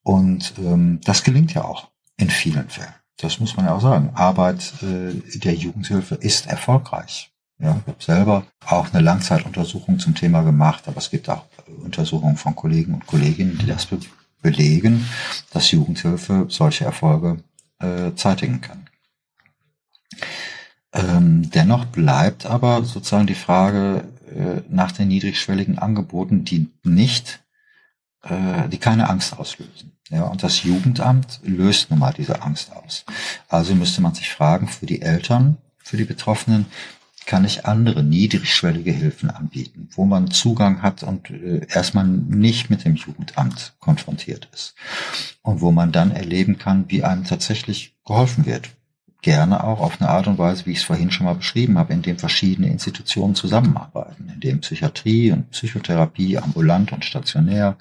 Und 0.02 0.54
ähm, 0.58 1.00
das 1.04 1.24
gelingt 1.24 1.54
ja 1.54 1.64
auch 1.64 1.90
in 2.16 2.30
vielen 2.30 2.68
Fällen. 2.68 2.94
Das 3.18 3.40
muss 3.40 3.56
man 3.56 3.66
ja 3.66 3.74
auch 3.74 3.80
sagen. 3.80 4.10
Arbeit 4.14 4.74
äh, 4.82 5.38
der 5.38 5.54
Jugendhilfe 5.54 6.16
ist 6.16 6.46
erfolgreich. 6.46 7.30
Ja, 7.58 7.80
ich 7.80 7.86
habe 7.86 8.02
selber 8.02 8.46
auch 8.66 8.92
eine 8.92 9.02
Langzeituntersuchung 9.02 9.98
zum 9.98 10.14
Thema 10.14 10.42
gemacht, 10.42 10.88
aber 10.88 10.98
es 10.98 11.10
gibt 11.10 11.30
auch 11.30 11.44
Untersuchungen 11.82 12.36
von 12.36 12.56
Kollegen 12.56 12.94
und 12.94 13.06
Kolleginnen, 13.06 13.58
die 13.58 13.66
das 13.66 13.86
be 13.86 13.98
belegen, 14.42 15.08
dass 15.52 15.70
Jugendhilfe 15.70 16.44
solche 16.50 16.84
Erfolge 16.84 17.42
äh, 17.78 18.14
zeitigen 18.14 18.60
kann. 18.60 18.83
Ähm, 20.92 21.50
dennoch 21.50 21.86
bleibt 21.86 22.46
aber 22.46 22.84
sozusagen 22.84 23.26
die 23.26 23.34
Frage 23.34 24.04
äh, 24.34 24.62
nach 24.68 24.92
den 24.92 25.08
niedrigschwelligen 25.08 25.78
Angeboten, 25.78 26.44
die 26.44 26.70
nicht, 26.84 27.42
äh, 28.22 28.68
die 28.68 28.78
keine 28.78 29.08
Angst 29.10 29.36
auslösen. 29.36 29.92
Ja, 30.10 30.24
und 30.24 30.42
das 30.42 30.62
Jugendamt 30.62 31.40
löst 31.42 31.90
nun 31.90 31.98
mal 31.98 32.12
diese 32.12 32.42
Angst 32.42 32.70
aus. 32.72 33.04
Also 33.48 33.74
müsste 33.74 34.02
man 34.02 34.14
sich 34.14 34.30
fragen, 34.30 34.68
für 34.68 34.86
die 34.86 35.02
Eltern, 35.02 35.56
für 35.78 35.96
die 35.96 36.04
Betroffenen, 36.04 36.66
kann 37.26 37.44
ich 37.44 37.64
andere 37.64 38.02
niedrigschwellige 38.02 38.92
Hilfen 38.92 39.30
anbieten, 39.30 39.88
wo 39.92 40.04
man 40.04 40.30
Zugang 40.30 40.82
hat 40.82 41.02
und 41.02 41.30
äh, 41.30 41.66
erstmal 41.68 42.06
nicht 42.06 42.70
mit 42.70 42.84
dem 42.84 42.96
Jugendamt 42.96 43.74
konfrontiert 43.80 44.48
ist. 44.52 44.74
Und 45.42 45.60
wo 45.60 45.70
man 45.70 45.90
dann 45.90 46.10
erleben 46.10 46.58
kann, 46.58 46.84
wie 46.88 47.02
einem 47.02 47.24
tatsächlich 47.24 47.96
geholfen 48.04 48.44
wird. 48.44 48.70
Gerne 49.24 49.64
auch 49.64 49.80
auf 49.80 50.02
eine 50.02 50.10
Art 50.10 50.26
und 50.26 50.36
Weise, 50.36 50.66
wie 50.66 50.72
ich 50.72 50.80
es 50.80 50.84
vorhin 50.84 51.10
schon 51.10 51.24
mal 51.24 51.34
beschrieben 51.34 51.78
habe, 51.78 51.94
in 51.94 52.02
dem 52.02 52.18
verschiedene 52.18 52.68
Institutionen 52.68 53.34
zusammenarbeiten, 53.34 54.28
in 54.28 54.38
dem 54.38 54.60
Psychiatrie 54.60 55.32
und 55.32 55.50
Psychotherapie, 55.50 56.36
ambulant 56.36 56.92
und 56.92 57.06
stationär, 57.06 57.78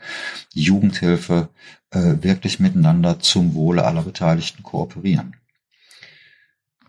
Jugendhilfe 0.54 1.50
äh, 1.90 2.14
wirklich 2.22 2.62
miteinander 2.62 3.20
zum 3.20 3.56
Wohle 3.56 3.84
aller 3.84 4.04
Beteiligten 4.04 4.64
kooperieren. 4.64 5.36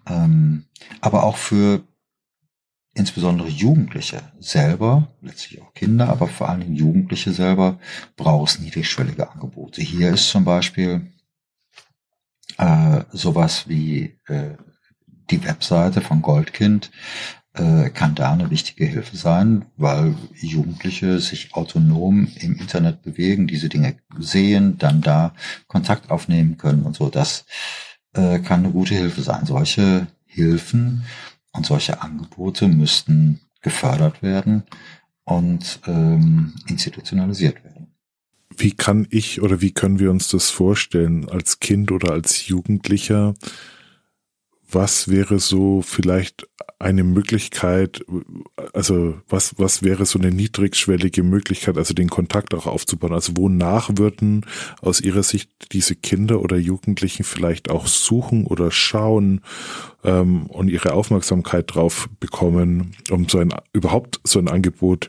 Ähm, 0.06 0.66
aber 1.00 1.24
auch 1.24 1.36
für 1.36 1.82
insbesondere 2.94 3.48
Jugendliche 3.48 4.22
selber, 4.38 5.08
letztlich 5.20 5.62
auch 5.62 5.74
Kinder, 5.74 6.10
aber 6.10 6.28
vor 6.28 6.48
allen 6.48 6.60
Dingen 6.60 6.76
Jugendliche 6.76 7.32
selber, 7.32 7.80
braucht 8.14 8.50
es 8.52 8.58
niedrigschwellige 8.60 9.28
Angebote. 9.32 9.82
Hier 9.82 10.10
ist 10.10 10.28
zum 10.28 10.44
Beispiel 10.44 11.10
äh, 12.58 13.02
sowas 13.12 13.68
wie 13.68 14.18
äh, 14.26 14.56
die 15.30 15.44
Webseite 15.44 16.00
von 16.00 16.22
Goldkind 16.22 16.90
äh, 17.54 17.90
kann 17.90 18.14
da 18.14 18.32
eine 18.32 18.50
wichtige 18.50 18.84
Hilfe 18.84 19.16
sein, 19.16 19.66
weil 19.76 20.14
Jugendliche 20.34 21.20
sich 21.20 21.54
autonom 21.54 22.28
im 22.40 22.56
Internet 22.56 23.02
bewegen, 23.02 23.46
diese 23.46 23.68
Dinge 23.68 23.96
sehen, 24.18 24.76
dann 24.78 25.00
da 25.00 25.34
Kontakt 25.66 26.10
aufnehmen 26.10 26.56
können 26.58 26.82
und 26.82 26.96
so. 26.96 27.08
Das 27.08 27.46
äh, 28.12 28.40
kann 28.40 28.64
eine 28.64 28.72
gute 28.72 28.94
Hilfe 28.94 29.22
sein. 29.22 29.46
Solche 29.46 30.06
Hilfen 30.26 31.04
und 31.52 31.64
solche 31.64 32.02
Angebote 32.02 32.68
müssten 32.68 33.40
gefördert 33.62 34.22
werden 34.22 34.64
und 35.24 35.80
ähm, 35.86 36.54
institutionalisiert 36.66 37.64
werden. 37.64 37.73
Wie 38.56 38.72
kann 38.72 39.06
ich 39.10 39.42
oder 39.42 39.60
wie 39.60 39.72
können 39.72 39.98
wir 39.98 40.10
uns 40.10 40.28
das 40.28 40.50
vorstellen 40.50 41.28
als 41.28 41.60
Kind 41.60 41.90
oder 41.92 42.12
als 42.12 42.46
Jugendlicher? 42.46 43.34
Was 44.70 45.08
wäre 45.08 45.38
so 45.38 45.82
vielleicht 45.82 46.48
eine 46.78 47.04
Möglichkeit, 47.04 48.04
also 48.72 49.14
was, 49.28 49.58
was 49.58 49.82
wäre 49.82 50.04
so 50.04 50.18
eine 50.18 50.30
niedrigschwellige 50.30 51.22
Möglichkeit, 51.22 51.78
also 51.78 51.94
den 51.94 52.10
Kontakt 52.10 52.54
auch 52.54 52.66
aufzubauen? 52.66 53.12
Also 53.12 53.32
wonach 53.36 53.90
würden 53.96 54.44
aus 54.82 55.00
Ihrer 55.00 55.22
Sicht 55.22 55.50
diese 55.72 55.94
Kinder 55.94 56.40
oder 56.40 56.56
Jugendlichen 56.56 57.24
vielleicht 57.24 57.70
auch 57.70 57.86
suchen 57.86 58.46
oder 58.46 58.70
schauen 58.70 59.40
ähm, 60.02 60.46
und 60.46 60.68
ihre 60.68 60.92
Aufmerksamkeit 60.92 61.74
drauf 61.74 62.08
bekommen, 62.20 62.96
um 63.10 63.28
so 63.28 63.38
ein, 63.38 63.54
überhaupt 63.72 64.20
so 64.24 64.38
ein 64.38 64.48
Angebot 64.48 65.08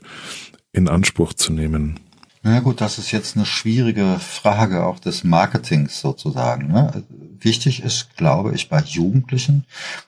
in 0.72 0.88
Anspruch 0.88 1.34
zu 1.34 1.52
nehmen? 1.52 2.00
Na 2.48 2.60
gut, 2.60 2.80
das 2.80 3.00
ist 3.00 3.10
jetzt 3.10 3.36
eine 3.36 3.46
schwierige 3.48 4.20
Frage 4.20 4.86
auch 4.86 5.00
des 5.00 5.24
Marketings 5.24 6.00
sozusagen. 6.00 6.68
Ne? 6.68 7.04
Wichtig 7.40 7.82
ist, 7.82 8.16
glaube 8.18 8.54
ich, 8.54 8.70
bei 8.70 8.82
Jugendlichen, 8.82 9.66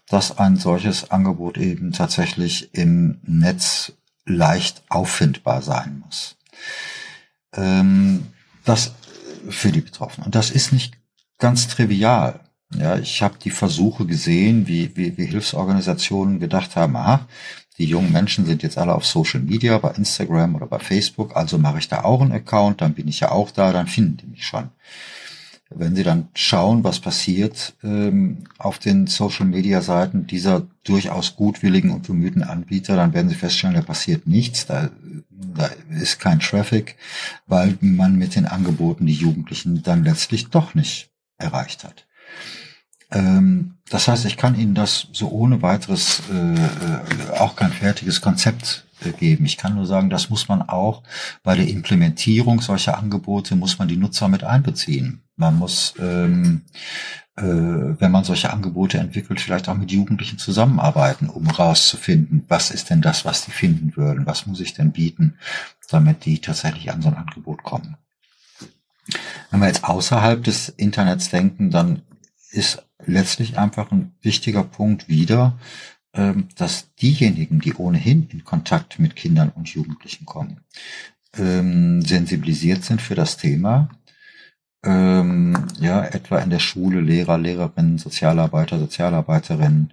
dass 0.07 0.37
ein 0.37 0.55
solches 0.55 1.09
Angebot 1.09 1.57
eben 1.57 1.93
tatsächlich 1.93 2.75
im 2.75 3.17
Netz 3.23 3.93
leicht 4.27 4.83
auffindbar 4.87 5.63
sein 5.63 6.03
muss. 6.05 6.35
Ähm, 7.55 8.27
das 8.65 8.93
für 9.49 9.71
die 9.71 9.81
Betroffenen. 9.81 10.27
Und 10.27 10.35
das 10.35 10.51
ist 10.51 10.71
nicht 10.71 10.95
ganz 11.39 11.67
trivial. 11.67 12.41
Ja, 12.71 12.99
ich 12.99 13.23
habe 13.23 13.39
die 13.43 13.49
Versuche 13.49 14.05
gesehen, 14.05 14.67
wie, 14.67 14.95
wie, 14.95 15.17
wie 15.17 15.25
Hilfsorganisationen 15.25 16.39
gedacht 16.39 16.75
haben, 16.75 16.97
aha, 16.97 17.27
die 17.77 17.85
jungen 17.85 18.11
Menschen 18.11 18.45
sind 18.45 18.63
jetzt 18.63 18.77
alle 18.77 18.95
auf 18.95 19.05
Social 19.05 19.41
Media, 19.41 19.77
bei 19.77 19.91
Instagram 19.91 20.55
oder 20.55 20.65
bei 20.65 20.79
Facebook, 20.79 21.35
also 21.35 21.57
mache 21.57 21.79
ich 21.79 21.87
da 21.87 22.03
auch 22.03 22.21
einen 22.21 22.31
Account, 22.31 22.81
dann 22.81 22.93
bin 22.93 23.07
ich 23.07 23.19
ja 23.19 23.31
auch 23.31 23.51
da, 23.51 23.71
dann 23.71 23.87
finden 23.87 24.17
die 24.17 24.27
mich 24.27 24.45
schon. 24.45 24.69
Wenn 25.69 25.95
Sie 25.95 26.03
dann 26.03 26.29
schauen, 26.33 26.85
was 26.85 27.01
passiert 27.01 27.73
ähm, 27.83 28.45
auf 28.57 28.79
den 28.79 29.05
Social 29.07 29.45
Media 29.45 29.81
Seiten 29.81 30.25
dieser 30.25 30.65
durchaus 30.85 31.35
gutwilligen 31.35 31.91
und 31.91 32.07
bemühten 32.07 32.41
Anbieter, 32.41 32.95
dann 32.95 33.13
werden 33.13 33.27
Sie 33.27 33.35
feststellen, 33.35 33.75
da 33.75 33.81
passiert 33.81 34.27
nichts, 34.27 34.65
da, 34.65 34.89
da 35.29 35.69
ist 35.91 36.19
kein 36.19 36.39
Traffic, 36.39 36.95
weil 37.47 37.77
man 37.81 38.15
mit 38.15 38.35
den 38.35 38.45
Angeboten 38.45 39.05
die 39.05 39.13
Jugendlichen 39.13 39.83
dann 39.83 40.05
letztlich 40.05 40.49
doch 40.49 40.73
nicht 40.73 41.09
erreicht 41.37 41.83
hat. 41.83 42.07
Ähm, 43.11 43.75
das 43.89 44.07
heißt, 44.07 44.25
ich 44.25 44.37
kann 44.37 44.59
Ihnen 44.59 44.75
das 44.75 45.07
so 45.13 45.29
ohne 45.29 45.61
weiteres 45.61 46.21
äh, 46.31 46.55
äh, 46.55 47.37
auch 47.37 47.55
kein 47.55 47.71
fertiges 47.71 48.21
Konzept 48.21 48.85
äh, 49.05 49.11
geben. 49.11 49.45
Ich 49.45 49.57
kann 49.57 49.75
nur 49.75 49.85
sagen, 49.85 50.09
das 50.09 50.29
muss 50.29 50.49
man 50.49 50.61
auch 50.61 51.03
bei 51.43 51.55
der 51.55 51.67
Implementierung 51.67 52.59
solcher 52.61 52.97
Angebote 52.97 53.55
muss 53.55 53.79
man 53.79 53.87
die 53.87 53.97
Nutzer 53.97 54.27
mit 54.27 54.43
einbeziehen. 54.43 55.21
Man 55.37 55.55
muss, 55.57 55.93
ähm, 55.99 56.63
äh, 57.37 57.43
wenn 57.43 58.11
man 58.11 58.25
solche 58.25 58.51
Angebote 58.51 58.97
entwickelt, 58.97 59.39
vielleicht 59.39 59.69
auch 59.69 59.77
mit 59.77 59.91
Jugendlichen 59.91 60.37
zusammenarbeiten, 60.37 61.29
um 61.29 61.47
rauszufinden, 61.49 62.43
was 62.49 62.71
ist 62.71 62.89
denn 62.89 63.01
das, 63.01 63.23
was 63.23 63.45
die 63.45 63.51
finden 63.51 63.95
würden, 63.95 64.25
was 64.25 64.47
muss 64.47 64.59
ich 64.59 64.73
denn 64.73 64.91
bieten, 64.91 65.37
damit 65.89 66.25
die 66.25 66.39
tatsächlich 66.41 66.91
an 66.91 67.01
so 67.01 67.07
ein 67.07 67.15
Angebot 67.15 67.63
kommen. 67.63 67.95
Wenn 69.51 69.61
wir 69.61 69.67
jetzt 69.67 69.85
außerhalb 69.85 70.43
des 70.43 70.67
Internets 70.69 71.29
denken, 71.29 71.71
dann 71.71 72.01
ist 72.51 72.83
letztlich 73.05 73.57
einfach 73.57 73.91
ein 73.91 74.13
wichtiger 74.21 74.63
Punkt 74.63 75.07
wieder, 75.07 75.57
ähm, 76.13 76.49
dass 76.55 76.93
diejenigen, 76.95 77.59
die 77.59 77.73
ohnehin 77.75 78.27
in 78.31 78.43
Kontakt 78.43 78.99
mit 78.99 79.15
Kindern 79.15 79.49
und 79.49 79.69
Jugendlichen 79.69 80.25
kommen, 80.25 80.61
ähm, 81.37 82.01
sensibilisiert 82.01 82.83
sind 82.83 83.01
für 83.01 83.15
das 83.15 83.37
Thema. 83.37 83.89
Ähm, 84.83 85.67
ja, 85.79 86.03
etwa 86.03 86.39
in 86.39 86.49
der 86.49 86.59
Schule 86.59 87.01
Lehrer, 87.01 87.37
Lehrerinnen, 87.37 87.97
Sozialarbeiter, 87.97 88.79
Sozialarbeiterinnen, 88.79 89.91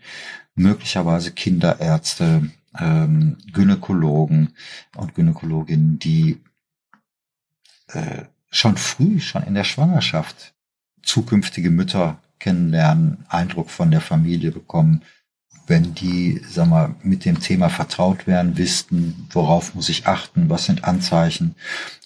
möglicherweise 0.55 1.33
Kinderärzte, 1.33 2.51
Gynäkologen 2.77 4.55
und 4.97 5.15
Gynäkologinnen, 5.15 6.01
die 6.01 6.41
äh, 7.87 8.25
schon 8.51 8.77
früh, 8.77 9.21
schon 9.21 9.45
in 9.45 9.55
der 9.55 9.63
Schwangerschaft 9.63 10.55
zukünftige 11.03 11.71
Mütter 11.71 12.19
kennenlernen, 12.39 13.25
Eindruck 13.29 13.71
von 13.71 13.91
der 13.91 14.01
Familie 14.01 14.51
bekommen, 14.51 15.03
wenn 15.67 15.95
die, 15.95 16.43
sag 16.49 16.69
mal, 16.69 16.95
mit 17.03 17.25
dem 17.25 17.41
Thema 17.41 17.69
vertraut 17.71 18.27
werden, 18.27 18.57
wissen, 18.59 19.29
worauf 19.31 19.75
muss 19.75 19.89
ich 19.89 20.07
achten, 20.07 20.51
was 20.51 20.67
sind 20.67 20.85
Anzeichen 20.85 21.55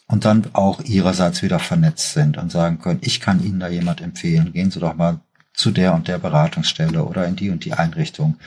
und 0.06 0.24
dann 0.24 0.46
auch 0.54 0.80
ihrerseits 0.80 1.42
wieder 1.42 1.58
vernetzt 1.58 2.14
sind 2.14 2.38
und 2.38 2.50
sagen 2.50 2.78
können, 2.78 3.00
ich 3.02 3.20
kann 3.20 3.44
Ihnen 3.44 3.60
da 3.60 3.68
jemand 3.68 4.00
empfehlen, 4.00 4.52
gehen 4.52 4.70
Sie 4.70 4.80
doch 4.80 4.94
mal 4.94 5.20
zu 5.52 5.70
der 5.70 5.94
und 5.94 6.08
der 6.08 6.18
Beratungsstelle 6.18 7.04
oder 7.04 7.26
in 7.26 7.36
die 7.36 7.50
und 7.50 7.64
die 7.64 7.74
Einrichtung. 7.74 8.38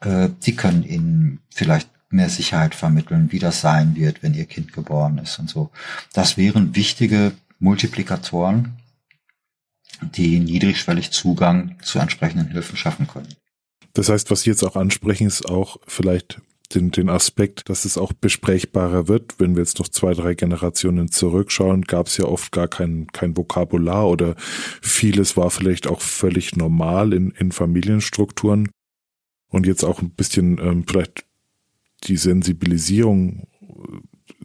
Äh, 0.00 0.28
die 0.44 0.54
können 0.54 0.84
Ihnen 0.84 1.40
vielleicht 1.50 1.88
mehr 2.10 2.28
Sicherheit 2.28 2.74
vermitteln, 2.74 3.32
wie 3.32 3.38
das 3.38 3.60
sein 3.60 3.96
wird, 3.96 4.22
wenn 4.22 4.34
Ihr 4.34 4.44
Kind 4.44 4.72
geboren 4.72 5.18
ist 5.18 5.38
und 5.38 5.48
so. 5.48 5.70
Das 6.12 6.36
wären 6.36 6.76
wichtige 6.76 7.32
Multiplikatoren 7.58 8.74
die 10.02 10.40
niedrigschwellig 10.40 11.10
Zugang 11.10 11.76
zu 11.82 11.98
entsprechenden 11.98 12.50
Hilfen 12.50 12.76
schaffen 12.76 13.06
können. 13.06 13.34
Das 13.92 14.08
heißt, 14.08 14.30
was 14.30 14.42
Sie 14.42 14.50
jetzt 14.50 14.64
auch 14.64 14.76
ansprechen, 14.76 15.26
ist 15.26 15.48
auch 15.48 15.76
vielleicht 15.86 16.40
den, 16.74 16.90
den 16.90 17.08
Aspekt, 17.08 17.68
dass 17.68 17.84
es 17.84 17.98
auch 17.98 18.12
besprechbarer 18.12 19.08
wird. 19.08 19.38
Wenn 19.38 19.54
wir 19.54 19.62
jetzt 19.62 19.78
noch 19.78 19.88
zwei, 19.88 20.14
drei 20.14 20.34
Generationen 20.34 21.10
zurückschauen, 21.10 21.82
gab 21.82 22.08
es 22.08 22.16
ja 22.16 22.24
oft 22.24 22.52
gar 22.52 22.68
kein, 22.68 23.06
kein 23.12 23.36
Vokabular 23.36 24.08
oder 24.08 24.34
vieles 24.82 25.36
war 25.36 25.50
vielleicht 25.50 25.86
auch 25.86 26.00
völlig 26.00 26.56
normal 26.56 27.12
in, 27.12 27.30
in 27.32 27.52
Familienstrukturen. 27.52 28.70
Und 29.48 29.66
jetzt 29.66 29.84
auch 29.84 30.02
ein 30.02 30.10
bisschen 30.10 30.58
ähm, 30.58 30.84
vielleicht 30.86 31.24
die 32.04 32.16
Sensibilisierung 32.16 33.46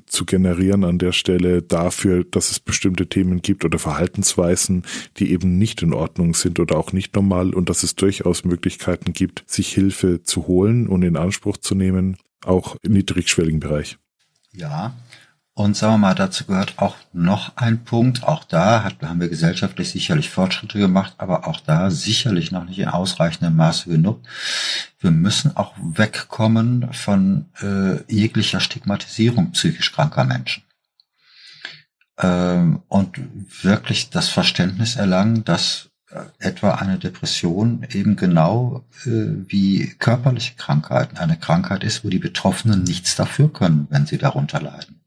zu 0.05 0.25
generieren 0.25 0.83
an 0.83 0.97
der 0.97 1.11
Stelle 1.11 1.61
dafür, 1.61 2.23
dass 2.23 2.51
es 2.51 2.59
bestimmte 2.59 3.07
Themen 3.07 3.41
gibt 3.41 3.63
oder 3.63 3.79
Verhaltensweisen, 3.79 4.83
die 5.17 5.31
eben 5.31 5.57
nicht 5.57 5.81
in 5.81 5.93
Ordnung 5.93 6.33
sind 6.33 6.59
oder 6.59 6.77
auch 6.77 6.93
nicht 6.93 7.15
normal 7.15 7.53
und 7.53 7.69
dass 7.69 7.83
es 7.83 7.95
durchaus 7.95 8.43
Möglichkeiten 8.43 9.13
gibt, 9.13 9.43
sich 9.47 9.73
Hilfe 9.73 10.23
zu 10.23 10.47
holen 10.47 10.87
und 10.87 11.03
in 11.03 11.15
Anspruch 11.15 11.57
zu 11.57 11.75
nehmen, 11.75 12.17
auch 12.43 12.75
im 12.81 12.93
niedrigschwelligen 12.93 13.59
Bereich. 13.59 13.97
Ja, 14.51 14.95
und 15.59 15.75
sagen 15.75 15.95
wir 15.95 15.97
mal, 15.97 16.15
dazu 16.15 16.45
gehört 16.45 16.75
auch 16.77 16.95
noch 17.11 17.57
ein 17.57 17.83
Punkt. 17.83 18.23
Auch 18.23 18.45
da 18.45 18.81
hat, 18.81 19.01
haben 19.01 19.19
wir 19.19 19.27
gesellschaftlich 19.27 19.91
sicherlich 19.91 20.29
Fortschritte 20.29 20.79
gemacht, 20.79 21.15
aber 21.17 21.47
auch 21.47 21.59
da 21.59 21.91
sicherlich 21.91 22.53
noch 22.53 22.63
nicht 22.63 22.79
in 22.79 22.87
ausreichendem 22.87 23.57
Maße 23.57 23.89
genug. 23.89 24.21
Wir 25.01 25.11
müssen 25.11 25.57
auch 25.57 25.73
wegkommen 25.77 26.93
von 26.93 27.47
äh, 27.61 28.01
jeglicher 28.07 28.61
Stigmatisierung 28.61 29.51
psychisch 29.51 29.91
kranker 29.91 30.23
Menschen. 30.23 30.63
Ähm, 32.17 32.81
und 32.87 33.19
wirklich 33.61 34.09
das 34.09 34.29
Verständnis 34.29 34.95
erlangen, 34.95 35.43
dass 35.43 35.89
äh, 36.09 36.21
etwa 36.39 36.75
eine 36.75 36.99
Depression 36.99 37.85
eben 37.91 38.15
genau 38.15 38.85
äh, 39.03 39.09
wie 39.47 39.93
körperliche 39.99 40.55
Krankheiten 40.55 41.17
eine 41.17 41.37
Krankheit 41.37 41.83
ist, 41.83 42.05
wo 42.05 42.09
die 42.09 42.19
Betroffenen 42.19 42.83
nichts 42.83 43.17
dafür 43.17 43.51
können, 43.51 43.87
wenn 43.89 44.05
sie 44.05 44.17
darunter 44.17 44.61
leiden. 44.61 44.98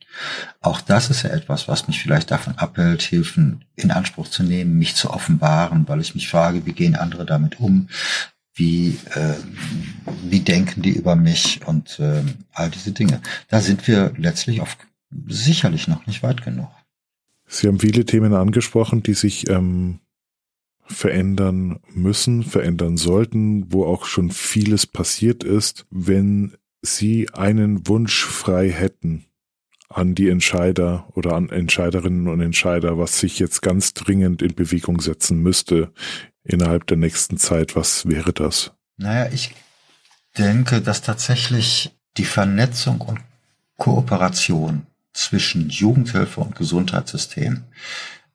Auch 0.61 0.81
das 0.81 1.11
ist 1.11 1.22
ja 1.22 1.31
etwas, 1.31 1.68
was 1.68 1.88
mich 1.88 2.01
vielleicht 2.01 2.31
davon 2.31 2.57
abhält, 2.59 3.03
Hilfen 3.03 3.64
in 3.75 3.90
Anspruch 3.90 4.29
zu 4.29 4.42
nehmen, 4.42 4.79
mich 4.79 4.94
zu 4.94 5.11
offenbaren, 5.11 5.88
weil 5.88 6.01
ich 6.01 6.14
mich 6.14 6.29
frage, 6.29 6.66
wie 6.66 6.72
gehen 6.72 6.96
andere 6.96 7.27
damit 7.27 7.61
um? 7.61 7.88
Wie, 8.55 8.98
äh, 9.14 9.35
wie 10.25 10.40
denken 10.40 10.83
die 10.83 10.92
über 10.92 11.16
mich 11.16 11.61
und 11.66 11.98
äh, 11.98 12.22
all 12.53 12.70
diese 12.70 12.92
Dinge. 12.92 13.22
Da 13.48 13.61
sind 13.61 13.87
wir 13.88 14.12
letztlich 14.16 14.61
auf, 14.61 14.77
sicherlich 15.27 15.88
noch 15.88 16.07
nicht 16.07 16.22
weit 16.22 16.42
genug. 16.42 16.68
Sie 17.46 17.66
haben 17.66 17.81
viele 17.81 18.05
Themen 18.05 18.35
angesprochen, 18.35 19.03
die 19.03 19.14
sich 19.14 19.48
ähm, 19.48 20.01
verändern 20.85 21.81
müssen, 21.94 22.42
verändern 22.42 22.96
sollten, 22.96 23.72
wo 23.72 23.85
auch 23.87 24.05
schon 24.05 24.31
vieles 24.31 24.87
passiert 24.87 25.44
ist. 25.44 25.87
Wenn 25.90 26.55
Sie 26.83 27.29
einen 27.33 27.87
Wunsch 27.87 28.25
frei 28.25 28.70
hätten, 28.70 29.25
an 29.96 30.14
die 30.14 30.28
Entscheider 30.28 31.07
oder 31.14 31.35
an 31.35 31.48
Entscheiderinnen 31.48 32.28
und 32.28 32.40
Entscheider, 32.40 32.98
was 32.98 33.18
sich 33.18 33.38
jetzt 33.38 33.62
ganz 33.62 33.94
dringend 33.94 34.42
in 34.42 34.55
Bewegung 34.55 35.00
setzen 35.00 35.42
müsste 35.42 35.92
innerhalb 36.44 36.87
der 36.87 36.96
nächsten 36.96 37.37
Zeit. 37.37 37.76
Was 37.76 38.07
wäre 38.07 38.33
das? 38.33 38.72
Naja, 38.96 39.31
ich 39.33 39.55
denke, 40.38 40.81
dass 40.81 41.02
tatsächlich 41.02 41.96
die 42.16 42.24
Vernetzung 42.24 43.00
und 43.00 43.20
Kooperation 43.76 44.87
zwischen 45.12 45.68
Jugendhilfe 45.68 46.40
und 46.40 46.55
Gesundheitssystem 46.55 47.64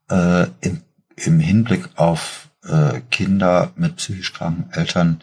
äh, 0.10 0.48
im, 0.62 0.82
im 1.16 1.40
Hinblick 1.40 1.90
auf 1.96 2.50
äh, 2.64 3.02
Kinder 3.12 3.72
mit 3.76 3.96
psychisch 3.98 4.34
kranken 4.34 4.72
Eltern 4.72 5.22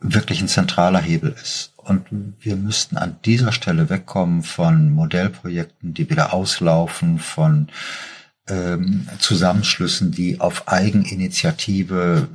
wirklich 0.00 0.40
ein 0.40 0.48
zentraler 0.48 1.00
Hebel 1.00 1.34
ist. 1.40 1.72
Und 1.76 2.06
wir 2.40 2.56
müssten 2.56 2.96
an 2.96 3.16
dieser 3.24 3.52
Stelle 3.52 3.90
wegkommen 3.90 4.42
von 4.42 4.90
Modellprojekten, 4.90 5.94
die 5.94 6.08
wieder 6.10 6.32
auslaufen, 6.32 7.18
von 7.18 7.68
ähm, 8.48 9.08
Zusammenschlüssen, 9.18 10.12
die 10.12 10.40
auf 10.40 10.68
Eigeninitiative 10.68 12.28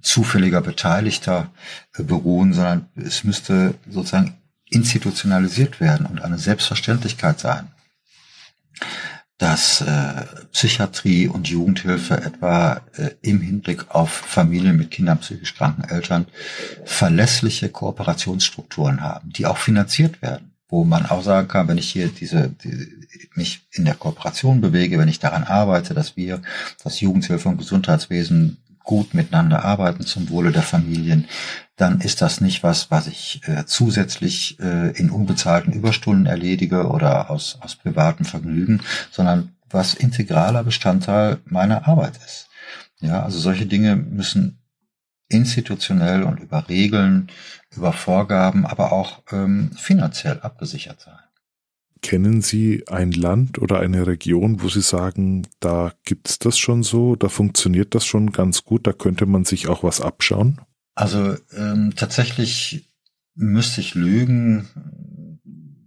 zufälliger 0.00 0.60
Beteiligter 0.60 1.50
äh, 1.94 2.02
beruhen, 2.02 2.52
sondern 2.54 2.88
es 2.94 3.24
müsste 3.24 3.74
sozusagen 3.90 4.34
institutionalisiert 4.70 5.80
werden 5.80 6.06
und 6.06 6.22
eine 6.22 6.38
Selbstverständlichkeit 6.38 7.40
sein 7.40 7.68
dass 9.38 9.80
äh, 9.80 10.24
Psychiatrie 10.52 11.28
und 11.28 11.48
Jugendhilfe 11.48 12.20
etwa 12.20 12.80
äh, 12.96 13.10
im 13.22 13.40
Hinblick 13.40 13.94
auf 13.94 14.10
Familien 14.10 14.76
mit 14.76 14.90
Kindern 14.90 15.18
psychisch 15.18 15.54
kranken 15.54 15.84
Eltern 15.84 16.26
verlässliche 16.84 17.68
Kooperationsstrukturen 17.68 19.00
haben, 19.00 19.32
die 19.32 19.46
auch 19.46 19.58
finanziert 19.58 20.20
werden, 20.22 20.50
wo 20.68 20.84
man 20.84 21.06
auch 21.06 21.22
sagen 21.22 21.46
kann, 21.46 21.68
wenn 21.68 21.78
ich 21.78 21.90
hier 21.90 22.08
diese 22.08 22.48
die, 22.48 22.98
mich 23.34 23.62
in 23.70 23.84
der 23.84 23.94
Kooperation 23.94 24.60
bewege, 24.60 24.98
wenn 24.98 25.08
ich 25.08 25.20
daran 25.20 25.44
arbeite, 25.44 25.94
dass 25.94 26.16
wir 26.16 26.42
das 26.82 27.00
Jugendhilfe 27.00 27.48
und 27.48 27.58
Gesundheitswesen 27.58 28.58
gut 28.88 29.12
miteinander 29.12 29.66
arbeiten 29.66 30.06
zum 30.06 30.30
Wohle 30.30 30.50
der 30.50 30.62
Familien, 30.62 31.28
dann 31.76 32.00
ist 32.00 32.22
das 32.22 32.40
nicht 32.40 32.62
was, 32.62 32.90
was 32.90 33.06
ich 33.06 33.42
äh, 33.46 33.66
zusätzlich 33.66 34.58
äh, 34.60 34.92
in 34.98 35.10
unbezahlten 35.10 35.74
Überstunden 35.74 36.24
erledige 36.24 36.88
oder 36.88 37.30
aus, 37.30 37.58
aus 37.60 37.76
privatem 37.76 38.24
Vergnügen, 38.24 38.80
sondern 39.10 39.54
was 39.68 39.92
integraler 39.92 40.64
Bestandteil 40.64 41.38
meiner 41.44 41.86
Arbeit 41.86 42.16
ist. 42.24 42.48
Ja, 43.00 43.22
also 43.22 43.38
solche 43.38 43.66
Dinge 43.66 43.94
müssen 43.94 44.58
institutionell 45.28 46.22
und 46.22 46.40
über 46.40 46.70
Regeln, 46.70 47.28
über 47.76 47.92
Vorgaben, 47.92 48.64
aber 48.64 48.92
auch 48.92 49.22
ähm, 49.30 49.70
finanziell 49.76 50.40
abgesichert 50.40 51.02
sein. 51.02 51.27
Kennen 52.02 52.42
Sie 52.42 52.84
ein 52.88 53.12
Land 53.12 53.58
oder 53.58 53.80
eine 53.80 54.06
Region, 54.06 54.62
wo 54.62 54.68
Sie 54.68 54.80
sagen, 54.80 55.46
da 55.60 55.92
gibt's 56.04 56.38
das 56.38 56.58
schon 56.58 56.82
so, 56.82 57.16
da 57.16 57.28
funktioniert 57.28 57.94
das 57.94 58.04
schon 58.04 58.32
ganz 58.32 58.64
gut, 58.64 58.86
da 58.86 58.92
könnte 58.92 59.26
man 59.26 59.44
sich 59.44 59.68
auch 59.68 59.82
was 59.82 60.00
abschauen? 60.00 60.60
Also 60.94 61.36
ähm, 61.56 61.94
tatsächlich 61.96 62.88
müsste 63.34 63.80
ich 63.80 63.94
lügen, 63.94 64.68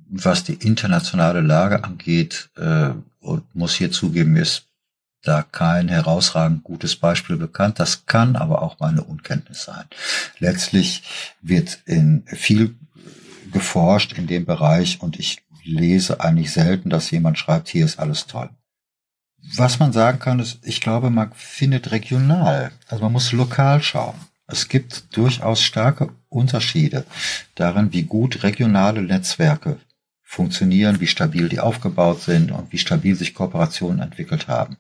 was 0.08 0.44
die 0.44 0.54
internationale 0.54 1.42
Lage 1.42 1.84
angeht, 1.84 2.50
äh, 2.58 2.92
und 3.22 3.56
muss 3.56 3.76
hier 3.76 3.92
zugeben, 3.92 4.36
ist 4.36 4.68
da 5.24 5.44
kein 5.44 5.88
herausragend 5.88 6.64
gutes 6.64 6.96
Beispiel 6.96 7.38
bekannt. 7.38 7.80
Das 7.80 8.06
kann 8.06 8.36
aber 8.36 8.62
auch 8.62 8.80
meine 8.80 9.04
Unkenntnis 9.04 9.64
sein. 9.64 9.86
Letztlich 10.40 11.04
wird 11.42 11.80
in 11.86 12.24
viel 12.26 12.76
geforscht 13.52 14.14
in 14.14 14.28
dem 14.28 14.46
Bereich 14.46 15.02
und 15.02 15.20
ich 15.20 15.44
lese 15.64 16.22
eigentlich 16.22 16.52
selten, 16.52 16.90
dass 16.90 17.12
jemand 17.12 17.38
schreibt, 17.38 17.70
hier 17.70 17.86
ist 17.86 18.00
alles 18.00 18.28
toll. 18.28 18.50
Was 19.56 19.80
man 19.80 19.92
sagen 19.92 20.20
kann, 20.20 20.40
ist, 20.40 20.60
ich 20.64 20.82
glaube, 20.82 21.10
man 21.10 21.32
findet 21.34 21.92
regional, 21.92 22.72
also 22.88 23.04
man 23.04 23.14
muss 23.14 23.32
lokal 23.32 23.82
schauen. 23.82 24.16
Es 24.48 24.68
gibt 24.68 25.16
durchaus 25.16 25.62
starke 25.62 26.10
Unterschiede 26.30 27.06
darin, 27.56 27.94
wie 27.94 28.04
gut 28.04 28.44
regionale 28.44 29.02
Netzwerke 29.02 29.80
funktionieren, 30.22 31.00
wie 31.00 31.08
stabil 31.08 31.50
die 31.50 31.60
aufgebaut 31.60 32.22
sind 32.22 32.52
und 32.52 32.72
wie 32.72 32.78
stabil 32.78 33.16
sich 33.16 33.34
Kooperationen 33.34 34.00
entwickelt 34.00 34.48
haben. 34.48 34.78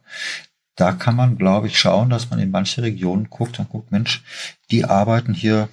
Da 0.75 0.93
kann 0.93 1.15
man, 1.15 1.37
glaube 1.37 1.67
ich, 1.67 1.77
schauen, 1.77 2.09
dass 2.09 2.29
man 2.29 2.39
in 2.39 2.51
manche 2.51 2.81
Regionen 2.81 3.29
guckt 3.29 3.59
und 3.59 3.69
guckt, 3.69 3.91
Mensch, 3.91 4.23
die 4.71 4.85
arbeiten 4.85 5.33
hier 5.33 5.67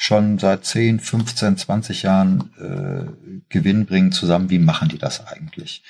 schon 0.00 0.38
seit 0.38 0.64
10, 0.64 0.98
15, 0.98 1.58
20 1.58 2.02
Jahren 2.04 2.50
äh, 2.58 3.40
Gewinn 3.50 3.84
bringen 3.84 4.12
zusammen. 4.12 4.48
Wie 4.48 4.58
machen 4.58 4.88
die 4.88 4.96
das 4.96 5.26
eigentlich? 5.26 5.82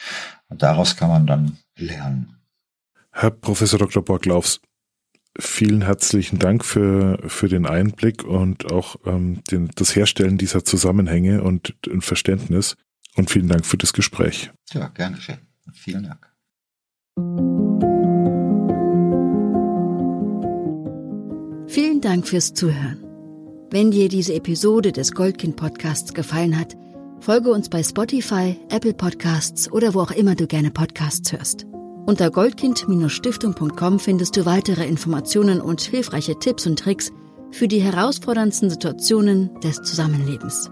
Und 0.48 0.64
daraus 0.64 0.96
kann 0.96 1.10
man 1.10 1.28
dann 1.28 1.58
lernen. 1.76 2.34
Herr 3.12 3.30
Professor 3.30 3.78
Dr. 3.78 4.04
Borglaufs, 4.04 4.60
vielen 5.38 5.82
herzlichen 5.82 6.40
Dank 6.40 6.64
für, 6.64 7.22
für 7.28 7.48
den 7.48 7.66
Einblick 7.66 8.24
und 8.24 8.72
auch 8.72 8.96
ähm, 9.06 9.44
den, 9.48 9.70
das 9.76 9.94
Herstellen 9.94 10.38
dieser 10.38 10.64
Zusammenhänge 10.64 11.44
und 11.44 11.74
ein 11.88 12.00
Verständnis. 12.00 12.76
Und 13.14 13.30
vielen 13.30 13.46
Dank 13.46 13.64
für 13.64 13.76
das 13.76 13.92
Gespräch. 13.92 14.50
Ja, 14.72 14.88
gerne 14.88 15.18
schön. 15.18 15.38
Vielen 15.72 16.02
Dank. 16.02 16.26
Vielen 21.68 22.00
Dank 22.00 22.26
fürs 22.26 22.54
Zuhören. 22.54 23.09
Wenn 23.72 23.92
dir 23.92 24.08
diese 24.08 24.34
Episode 24.34 24.90
des 24.90 25.12
Goldkind 25.12 25.54
Podcasts 25.54 26.12
gefallen 26.12 26.58
hat, 26.58 26.76
folge 27.20 27.52
uns 27.52 27.68
bei 27.68 27.84
Spotify, 27.84 28.56
Apple 28.68 28.94
Podcasts 28.94 29.70
oder 29.70 29.94
wo 29.94 30.00
auch 30.00 30.10
immer 30.10 30.34
du 30.34 30.48
gerne 30.48 30.72
Podcasts 30.72 31.30
hörst. 31.30 31.66
Unter 32.04 32.32
goldkind-stiftung.com 32.32 34.00
findest 34.00 34.36
du 34.36 34.44
weitere 34.44 34.84
Informationen 34.88 35.60
und 35.60 35.82
hilfreiche 35.82 36.36
Tipps 36.36 36.66
und 36.66 36.80
Tricks 36.80 37.12
für 37.52 37.68
die 37.68 37.80
herausforderndsten 37.80 38.70
Situationen 38.70 39.54
des 39.60 39.76
Zusammenlebens. 39.82 40.68